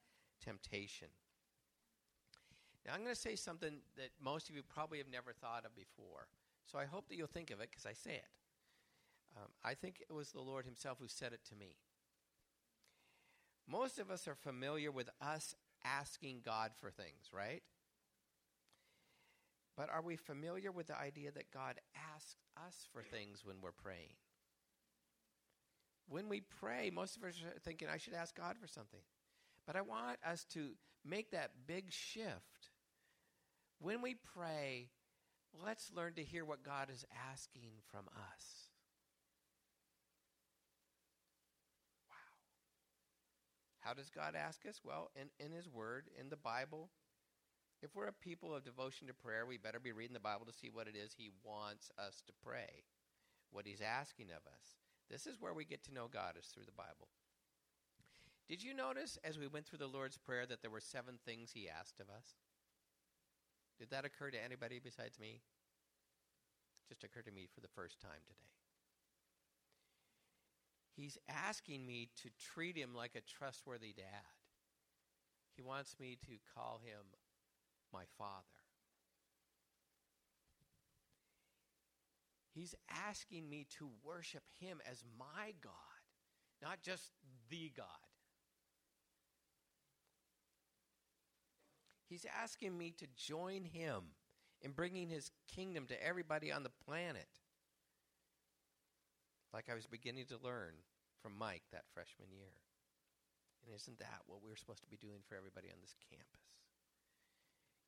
temptation. 0.44 1.08
Now, 2.86 2.94
I'm 2.94 3.04
going 3.04 3.16
to 3.16 3.22
say 3.22 3.36
something 3.36 3.78
that 3.96 4.10
most 4.22 4.50
of 4.50 4.56
you 4.56 4.62
probably 4.62 4.98
have 4.98 5.08
never 5.10 5.32
thought 5.32 5.66
of 5.66 5.74
before. 5.74 6.28
So 6.72 6.80
I 6.80 6.86
hope 6.86 7.10
that 7.10 7.16
you'll 7.16 7.28
think 7.28 7.52
of 7.52 7.60
it 7.60 7.70
because 7.70 7.86
I 7.86 7.94
say 7.94 8.16
it. 8.16 8.28
Um, 9.36 9.50
I 9.64 9.74
think 9.74 10.02
it 10.02 10.14
was 10.14 10.32
the 10.32 10.42
Lord 10.42 10.66
Himself 10.66 10.98
who 11.00 11.08
said 11.08 11.34
it 11.34 11.44
to 11.50 11.56
me. 11.56 11.78
Most 13.68 14.00
of 14.00 14.12
us 14.12 14.28
are 14.28 14.36
familiar 14.36 14.92
with 14.92 15.10
us 15.22 15.56
asking 15.84 16.42
God 16.46 16.72
for 16.80 16.92
things, 16.92 17.30
right? 17.34 17.64
But 19.76 19.90
are 19.90 20.02
we 20.02 20.16
familiar 20.16 20.72
with 20.72 20.88
the 20.88 21.00
idea 21.00 21.32
that 21.32 21.52
God 21.52 21.80
asks 22.16 22.36
us 22.68 22.88
for 22.92 23.02
things 23.02 23.44
when 23.44 23.58
we're 23.62 23.72
praying? 23.72 24.16
When 26.08 26.30
we 26.30 26.42
pray, 26.42 26.92
most 26.94 27.18
of 27.18 27.24
us 27.24 27.36
are 27.44 27.60
thinking, 27.60 27.88
I 27.88 27.98
should 27.98 28.14
ask 28.14 28.36
God 28.36 28.58
for 28.60 28.68
something. 28.68 29.02
But 29.66 29.76
I 29.76 29.82
want 29.82 30.20
us 30.26 30.44
to 30.54 30.72
make 31.06 31.32
that 31.32 31.52
big 31.66 31.92
shift. 31.92 32.70
When 33.80 34.02
we 34.02 34.16
pray, 34.36 34.90
let's 35.64 35.92
learn 35.96 36.14
to 36.16 36.24
hear 36.24 36.46
what 36.46 36.64
God 36.64 36.90
is 36.90 37.06
asking 37.32 37.72
from 37.92 38.06
us. 38.16 38.70
Wow. 42.10 42.16
How 43.82 43.94
does 43.94 44.10
God 44.10 44.36
ask 44.36 44.66
us? 44.66 44.82
Well, 44.84 45.12
in, 45.16 45.30
in 45.44 45.52
His 45.52 45.68
Word, 45.68 46.10
in 46.20 46.30
the 46.30 46.38
Bible. 46.38 46.90
If 47.82 47.96
we're 47.96 48.08
a 48.08 48.14
people 48.14 48.56
of 48.56 48.64
devotion 48.64 49.08
to 49.08 49.14
prayer, 49.14 49.46
we 49.46 49.58
better 49.58 49.80
be 49.80 49.92
reading 49.92 50.14
the 50.14 50.20
Bible 50.22 50.46
to 50.46 50.54
see 50.54 50.70
what 50.72 50.88
it 50.88 50.96
is 50.96 51.14
He 51.18 51.32
wants 51.44 51.92
us 52.00 52.24
to 52.26 52.34
pray, 52.42 52.86
what 53.52 53.68
He's 53.68 53.82
asking 53.82 54.28
of 54.30 54.48
us. 54.48 54.78
This 55.10 55.28
is 55.28 55.42
where 55.42 55.54
we 55.54 55.66
get 55.66 55.84
to 55.84 55.94
know 55.94 56.08
God, 56.12 56.36
is 56.40 56.48
through 56.48 56.64
the 56.66 56.72
Bible. 56.72 57.10
Did 58.48 58.64
you 58.64 58.74
notice 58.74 59.18
as 59.24 59.38
we 59.38 59.48
went 59.48 59.66
through 59.66 59.80
the 59.80 59.88
Lord's 59.88 60.18
Prayer 60.18 60.46
that 60.46 60.62
there 60.62 60.72
were 60.72 60.80
seven 60.80 61.16
things 61.26 61.52
He 61.54 61.68
asked 61.68 62.00
of 62.00 62.08
us? 62.10 62.36
Did 63.84 63.90
that 63.90 64.06
occur 64.06 64.32
to 64.32 64.42
anybody 64.42 64.80
besides 64.82 65.20
me? 65.20 65.42
Just 66.88 67.04
occurred 67.04 67.26
to 67.26 67.34
me 67.34 67.50
for 67.54 67.60
the 67.60 67.68
first 67.68 68.00
time 68.00 68.24
today. 68.26 68.48
He's 70.96 71.18
asking 71.28 71.86
me 71.86 72.08
to 72.22 72.30
treat 72.54 72.78
him 72.78 72.96
like 72.96 73.12
a 73.18 73.20
trustworthy 73.20 73.92
dad. 73.92 74.06
He 75.58 75.62
wants 75.62 75.98
me 76.00 76.18
to 76.22 76.32
call 76.56 76.80
him 76.82 77.04
my 77.92 78.04
father. 78.18 78.64
He's 82.56 82.76
asking 83.06 83.50
me 83.50 83.68
to 83.80 83.90
worship 84.02 84.44
him 84.62 84.80
as 84.90 85.04
my 85.20 85.56
God, 85.62 85.74
not 86.62 86.82
just 86.82 87.12
the 87.50 87.70
God. 87.76 87.86
He's 92.14 92.28
asking 92.44 92.78
me 92.78 92.94
to 93.00 93.08
join 93.16 93.64
him 93.64 94.04
in 94.62 94.70
bringing 94.70 95.10
his 95.10 95.32
kingdom 95.48 95.88
to 95.88 96.06
everybody 96.06 96.52
on 96.52 96.62
the 96.62 96.70
planet. 96.86 97.28
Like 99.52 99.66
I 99.68 99.74
was 99.74 99.88
beginning 99.88 100.26
to 100.28 100.38
learn 100.44 100.74
from 101.24 101.32
Mike 101.40 101.64
that 101.72 101.86
freshman 101.92 102.28
year. 102.32 102.54
And 103.66 103.76
isn't 103.76 103.98
that 103.98 104.20
what 104.28 104.42
we're 104.44 104.56
supposed 104.58 104.84
to 104.84 104.90
be 104.90 104.98
doing 104.98 105.22
for 105.28 105.36
everybody 105.36 105.70
on 105.70 105.78
this 105.82 105.96
campus? 106.08 106.52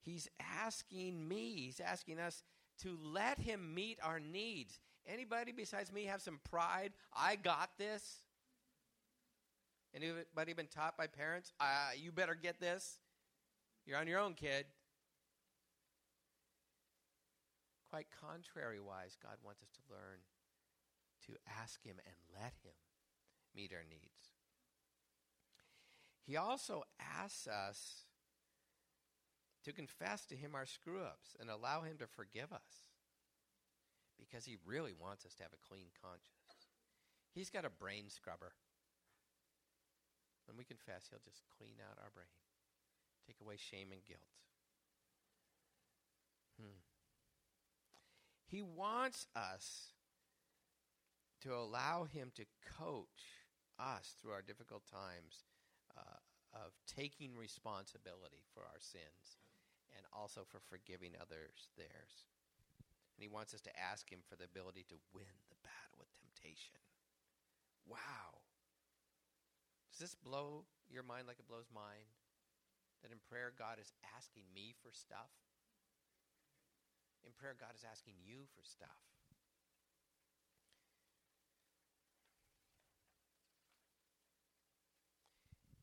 He's 0.02 0.28
asking 0.64 1.28
me, 1.28 1.66
he's 1.66 1.80
asking 1.80 2.20
us 2.20 2.42
to 2.82 2.98
let 3.04 3.40
him 3.40 3.76
meet 3.76 4.00
our 4.02 4.20
needs. 4.20 4.80
Anybody 5.06 5.52
besides 5.52 5.94
me 5.94 6.06
have 6.06 6.24
some 6.24 6.40
pride? 6.50 6.94
I 7.16 7.36
got 7.36 7.78
this. 7.78 8.22
Anybody 9.94 10.54
been 10.54 10.66
taught 10.66 10.98
by 10.98 11.06
parents? 11.06 11.54
Uh, 11.60 11.92
you 11.96 12.12
better 12.12 12.34
get 12.34 12.60
this. 12.60 12.98
You're 13.86 14.00
on 14.00 14.08
your 14.08 14.20
own, 14.20 14.34
kid. 14.34 14.66
Quite 17.90 18.08
contrary 18.20 18.80
wise, 18.80 19.16
God 19.22 19.38
wants 19.44 19.62
us 19.62 19.70
to 19.74 19.94
learn 19.94 20.20
to 21.28 21.34
ask 21.62 21.84
Him 21.84 21.98
and 22.06 22.16
let 22.34 22.54
Him 22.64 22.74
meet 23.56 23.72
our 23.74 23.86
needs. 23.88 24.34
He 26.26 26.36
also 26.36 26.84
asks 27.00 27.48
us 27.48 28.06
to 29.64 29.72
confess 29.72 30.26
to 30.26 30.36
Him 30.36 30.56
our 30.56 30.66
screw 30.66 31.02
ups 31.02 31.36
and 31.40 31.50
allow 31.50 31.82
Him 31.82 31.98
to 32.00 32.08
forgive 32.08 32.52
us 32.52 32.90
because 34.18 34.46
He 34.46 34.58
really 34.66 34.94
wants 34.94 35.26
us 35.26 35.36
to 35.36 35.44
have 35.44 35.54
a 35.54 35.68
clean 35.68 35.88
conscience. 36.02 36.74
He's 37.34 37.50
got 37.50 37.66
a 37.66 37.70
brain 37.70 38.10
scrubber. 38.10 38.54
When 40.48 40.58
we 40.58 40.64
confess, 40.64 41.08
He'll 41.10 41.24
just 41.24 41.44
clean 41.56 41.78
out 41.82 41.98
our 42.02 42.12
brain, 42.14 42.34
take 43.26 43.42
away 43.42 43.56
shame 43.58 43.90
and 43.92 44.04
guilt. 44.06 44.22
Hmm. 46.60 46.80
He 48.46 48.62
wants 48.62 49.28
us 49.36 49.94
to 51.42 51.54
allow 51.54 52.06
Him 52.06 52.32
to 52.36 52.46
coach 52.80 53.44
us 53.80 54.16
through 54.22 54.32
our 54.32 54.42
difficult 54.42 54.84
times 54.86 55.44
uh, 55.98 56.22
of 56.54 56.72
taking 56.88 57.36
responsibility 57.36 58.44
for 58.54 58.62
our 58.62 58.80
sins 58.80 59.42
and 59.98 60.06
also 60.14 60.42
for 60.48 60.60
forgiving 60.60 61.14
others 61.20 61.70
theirs. 61.78 62.30
And 63.18 63.24
He 63.24 63.28
wants 63.28 63.54
us 63.54 63.62
to 63.62 63.80
ask 63.80 64.10
Him 64.12 64.20
for 64.28 64.36
the 64.36 64.46
ability 64.46 64.86
to 64.90 64.96
win 65.14 65.36
the 65.50 65.60
battle 65.64 66.00
with 66.00 66.08
temptation. 66.16 66.80
Wow. 67.88 68.42
Does 69.92 70.00
this 70.00 70.16
blow 70.16 70.66
your 70.90 71.04
mind 71.04 71.28
like 71.28 71.40
it 71.40 71.48
blows 71.48 71.68
mine? 71.74 72.10
That 73.06 73.14
in 73.14 73.22
prayer, 73.30 73.54
God 73.54 73.78
is 73.78 73.94
asking 74.18 74.50
me 74.50 74.74
for 74.82 74.90
stuff? 74.90 75.30
In 77.22 77.30
prayer, 77.38 77.54
God 77.54 77.78
is 77.78 77.86
asking 77.86 78.18
you 78.26 78.50
for 78.50 78.66
stuff. 78.66 78.98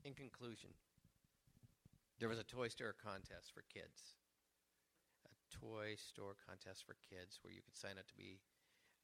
In 0.02 0.18
conclusion, 0.18 0.74
there 2.18 2.26
was 2.26 2.42
a 2.42 2.48
toy 2.50 2.66
store 2.66 2.98
contest 2.98 3.54
for 3.54 3.62
kids. 3.70 4.18
A 5.22 5.35
toy 5.54 5.94
store 5.94 6.35
contest 6.42 6.82
for 6.82 6.98
kids 7.06 7.38
where 7.46 7.54
you 7.54 7.62
could 7.62 7.78
sign 7.78 8.02
up 8.02 8.11
to 8.11 8.18
be 8.18 8.42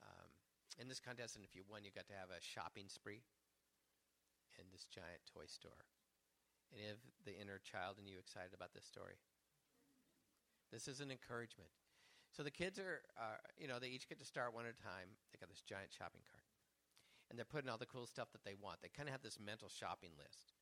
um, 0.03 0.27
in 0.75 0.91
this 0.91 0.99
contest, 0.99 1.39
and 1.39 1.47
if 1.47 1.55
you 1.55 1.63
won, 1.71 1.87
you 1.87 1.95
got 1.95 2.11
to 2.11 2.19
have 2.19 2.35
a 2.35 2.43
shopping 2.43 2.91
spree 2.91 3.23
in 4.59 4.67
this 4.75 4.91
giant 4.91 5.23
toy 5.31 5.47
store. 5.47 5.87
Any 6.75 6.91
of 6.93 7.01
the 7.25 7.35
inner 7.37 7.61
child 7.61 7.97
in 7.97 8.07
you 8.07 8.19
excited 8.21 8.53
about 8.53 8.75
this 8.75 8.85
story? 8.85 9.17
This 10.73 10.89
is 10.89 11.01
an 11.01 11.11
encouragement. 11.11 11.73
So 12.29 12.45
the 12.45 12.53
kids 12.53 12.77
are, 12.79 13.01
uh, 13.17 13.41
you 13.57 13.67
know, 13.67 13.81
they 13.81 13.89
each 13.89 14.09
get 14.09 14.21
to 14.21 14.29
start 14.29 14.53
one 14.53 14.69
at 14.69 14.77
a 14.77 14.85
time. 14.85 15.17
They 15.33 15.41
got 15.41 15.49
this 15.49 15.65
giant 15.65 15.97
shopping 15.97 16.21
cart. 16.29 16.45
And 17.29 17.37
they're 17.37 17.49
putting 17.49 17.69
all 17.69 17.81
the 17.81 17.89
cool 17.89 18.05
stuff 18.05 18.33
that 18.33 18.45
they 18.45 18.57
want. 18.57 18.81
They 18.81 18.93
kind 18.93 19.09
of 19.09 19.17
have 19.17 19.25
this 19.25 19.41
mental 19.41 19.69
shopping 19.69 20.13
list. 20.17 20.53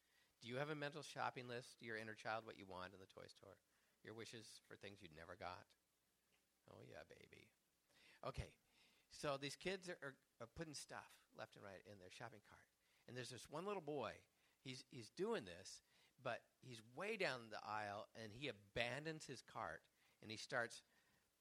Do 0.42 0.46
you 0.46 0.58
have 0.62 0.70
a 0.70 0.78
mental 0.78 1.02
shopping 1.02 1.50
list, 1.50 1.82
your 1.82 1.98
inner 1.98 2.14
child, 2.14 2.46
what 2.46 2.58
you 2.58 2.66
want 2.66 2.94
in 2.94 3.02
the 3.02 3.10
toy 3.10 3.26
store? 3.26 3.58
Your 4.02 4.14
wishes 4.14 4.62
for 4.66 4.78
things 4.78 5.02
you'd 5.02 5.16
never 5.16 5.34
got? 5.34 5.66
Oh, 6.70 6.82
yeah, 6.86 7.02
baby. 7.06 7.50
Okay, 8.26 8.50
so 9.10 9.38
these 9.38 9.56
kids 9.56 9.88
are, 9.88 9.98
are, 10.02 10.14
are 10.42 10.50
putting 10.54 10.74
stuff 10.74 11.10
left 11.38 11.54
and 11.54 11.64
right 11.64 11.82
in 11.86 11.98
their 11.98 12.10
shopping 12.10 12.42
cart. 12.46 12.66
And 13.06 13.16
there's 13.16 13.30
this 13.30 13.46
one 13.50 13.66
little 13.66 13.84
boy. 13.84 14.12
He's, 14.62 14.84
he's 14.90 15.10
doing 15.14 15.46
this, 15.46 15.82
but 16.26 16.40
he's 16.60 16.82
way 16.96 17.16
down 17.16 17.38
the 17.52 17.62
aisle 17.64 18.08
and 18.20 18.32
he 18.34 18.50
abandons 18.50 19.24
his 19.26 19.44
cart 19.54 19.80
and 20.20 20.28
he 20.28 20.36
starts 20.36 20.82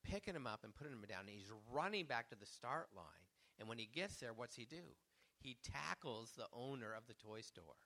picking 0.04 0.36
him 0.36 0.46
up 0.46 0.64
and 0.64 0.76
putting 0.76 0.94
him 0.94 1.04
down. 1.10 1.22
And 1.22 1.30
he's 1.30 1.50
running 1.74 2.06
back 2.06 2.30
to 2.30 2.36
the 2.36 2.46
start 2.46 2.90
line. 2.96 3.26
And 3.58 3.68
when 3.68 3.80
he 3.80 3.90
gets 3.92 4.18
there, 4.18 4.30
what's 4.32 4.56
he 4.56 4.66
do? 4.66 4.94
He 5.40 5.58
tackles 5.64 6.34
the 6.38 6.46
owner 6.54 6.94
of 6.96 7.08
the 7.08 7.16
toy 7.16 7.42
store. 7.42 7.82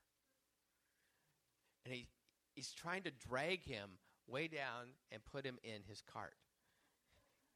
And 1.85 1.93
he, 1.93 2.07
he's 2.53 2.73
trying 2.73 3.03
to 3.03 3.11
drag 3.11 3.63
him 3.63 3.91
way 4.27 4.49
down 4.49 4.99
and 5.09 5.23
put 5.23 5.45
him 5.45 5.57
in 5.63 5.87
his 5.87 6.01
cart. 6.01 6.35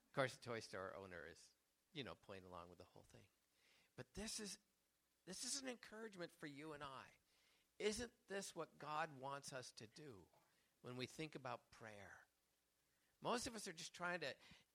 Of 0.07 0.15
course, 0.15 0.31
the 0.31 0.49
toy 0.49 0.61
store 0.61 0.93
owner 0.95 1.19
is, 1.29 1.39
you 1.93 2.05
know, 2.05 2.13
playing 2.25 2.43
along 2.47 2.69
with 2.69 2.77
the 2.77 2.87
whole 2.93 3.07
thing. 3.11 3.27
But 3.97 4.05
this 4.15 4.39
is 4.39 4.57
this 5.27 5.43
is 5.43 5.61
an 5.61 5.67
encouragement 5.67 6.31
for 6.39 6.47
you 6.47 6.71
and 6.71 6.81
I. 6.81 7.22
Isn't 7.79 8.11
this 8.29 8.51
what 8.55 8.69
God 8.79 9.09
wants 9.19 9.51
us 9.51 9.71
to 9.77 9.85
do 9.95 10.13
when 10.81 10.95
we 10.95 11.05
think 11.05 11.35
about 11.35 11.59
prayer? 11.79 12.13
Most 13.23 13.47
of 13.47 13.55
us 13.55 13.67
are 13.67 13.73
just 13.73 13.93
trying 13.93 14.19
to 14.19 14.27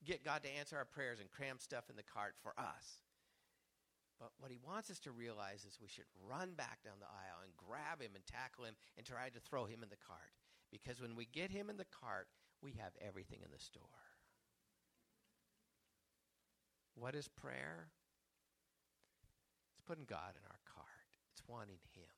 get 0.04 0.24
God 0.24 0.42
to 0.42 0.56
answer 0.58 0.76
our 0.76 0.84
prayers 0.84 1.20
and 1.20 1.30
cram 1.30 1.58
stuff 1.58 1.90
in 1.90 1.96
the 1.96 2.02
cart 2.02 2.34
for 2.42 2.52
us. 2.58 3.04
But 4.18 4.30
what 4.38 4.50
he 4.50 4.58
wants 4.58 4.90
us 4.90 4.98
to 5.00 5.12
realize 5.12 5.64
is 5.64 5.78
we 5.80 5.88
should 5.88 6.10
run 6.28 6.54
back 6.54 6.82
down 6.82 6.98
the 6.98 7.06
aisle 7.06 7.44
and 7.44 7.52
grab 7.56 8.02
him 8.02 8.12
and 8.14 8.26
tackle 8.26 8.64
him 8.64 8.74
and 8.96 9.06
try 9.06 9.28
to 9.28 9.40
throw 9.40 9.64
him 9.64 9.82
in 9.82 9.90
the 9.90 10.04
cart. 10.06 10.34
Because 10.72 11.00
when 11.00 11.14
we 11.14 11.26
get 11.26 11.50
him 11.50 11.70
in 11.70 11.76
the 11.76 11.86
cart, 12.02 12.26
we 12.60 12.72
have 12.72 12.92
everything 13.00 13.38
in 13.44 13.52
the 13.52 13.62
store. 13.62 13.82
What 16.96 17.14
is 17.14 17.28
prayer? 17.28 17.86
It's 19.72 19.86
putting 19.86 20.04
God 20.04 20.34
in 20.34 20.44
our 20.50 20.58
cart. 20.74 21.14
It's 21.32 21.42
wanting 21.46 21.78
him 21.94 22.17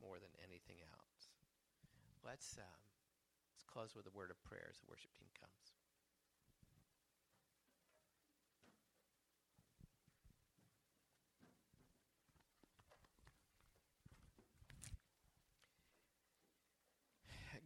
more 0.00 0.16
than 0.16 0.32
anything 0.42 0.80
else. 0.82 1.30
Let's, 2.24 2.58
um, 2.58 2.80
let's 3.54 3.64
close 3.64 3.94
with 3.94 4.06
a 4.06 4.16
word 4.16 4.30
of 4.30 4.42
prayer 4.42 4.66
as 4.70 4.78
the 4.78 4.90
worship 4.90 5.12
team 5.14 5.28
comes. 5.38 5.76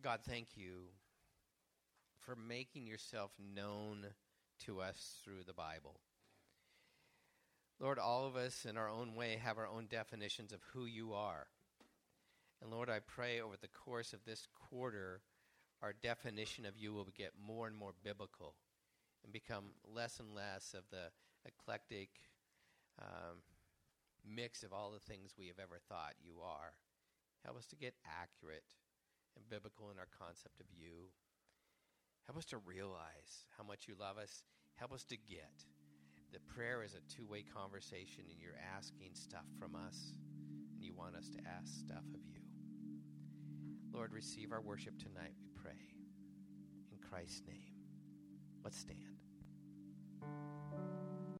God, 0.02 0.20
thank 0.26 0.56
you 0.56 0.88
for 2.20 2.34
making 2.34 2.86
yourself 2.86 3.32
known 3.54 4.06
to 4.64 4.80
us 4.80 5.16
through 5.22 5.42
the 5.46 5.52
Bible. 5.52 6.00
Lord, 7.78 7.98
all 7.98 8.26
of 8.26 8.34
us 8.34 8.64
in 8.64 8.78
our 8.78 8.88
own 8.88 9.14
way 9.14 9.38
have 9.42 9.58
our 9.58 9.66
own 9.66 9.86
definitions 9.90 10.52
of 10.52 10.60
who 10.72 10.86
you 10.86 11.12
are. 11.12 11.48
And 12.62 12.70
Lord, 12.70 12.90
I 12.90 13.00
pray 13.00 13.40
over 13.40 13.56
the 13.60 13.68
course 13.68 14.12
of 14.12 14.24
this 14.24 14.46
quarter, 14.68 15.22
our 15.82 15.94
definition 15.94 16.66
of 16.66 16.76
you 16.76 16.92
will 16.92 17.08
get 17.16 17.32
more 17.46 17.66
and 17.66 17.76
more 17.76 17.92
biblical 18.04 18.54
and 19.24 19.32
become 19.32 19.72
less 19.84 20.20
and 20.20 20.34
less 20.34 20.74
of 20.74 20.84
the 20.90 21.08
eclectic 21.46 22.10
um, 23.00 23.40
mix 24.24 24.62
of 24.62 24.72
all 24.72 24.90
the 24.90 25.12
things 25.12 25.34
we 25.38 25.46
have 25.48 25.58
ever 25.58 25.78
thought 25.88 26.14
you 26.22 26.34
are. 26.44 26.74
Help 27.44 27.56
us 27.56 27.66
to 27.66 27.76
get 27.76 27.94
accurate 28.04 28.64
and 29.36 29.48
biblical 29.48 29.90
in 29.90 29.98
our 29.98 30.08
concept 30.18 30.60
of 30.60 30.66
you. 30.70 31.08
Help 32.26 32.38
us 32.38 32.44
to 32.46 32.58
realize 32.58 33.46
how 33.56 33.64
much 33.64 33.88
you 33.88 33.94
love 33.98 34.18
us. 34.18 34.44
Help 34.76 34.92
us 34.92 35.04
to 35.04 35.16
get 35.16 35.64
that 36.32 36.46
prayer 36.46 36.82
is 36.82 36.94
a 36.94 37.12
two 37.12 37.26
way 37.26 37.42
conversation 37.42 38.24
and 38.30 38.40
you're 38.40 38.60
asking 38.76 39.10
stuff 39.14 39.46
from 39.58 39.74
us 39.74 40.12
and 40.76 40.84
you 40.84 40.94
want 40.94 41.16
us 41.16 41.28
to 41.30 41.38
ask 41.48 41.80
stuff 41.80 42.04
of 42.14 42.20
you. 42.26 42.39
Lord, 43.92 44.12
receive 44.12 44.52
our 44.52 44.60
worship 44.60 44.98
tonight, 44.98 45.34
we 45.42 45.48
pray. 45.62 45.72
In 46.92 46.98
Christ's 47.08 47.42
name. 47.46 47.74
Let's 48.62 48.78
stand. 48.78 48.98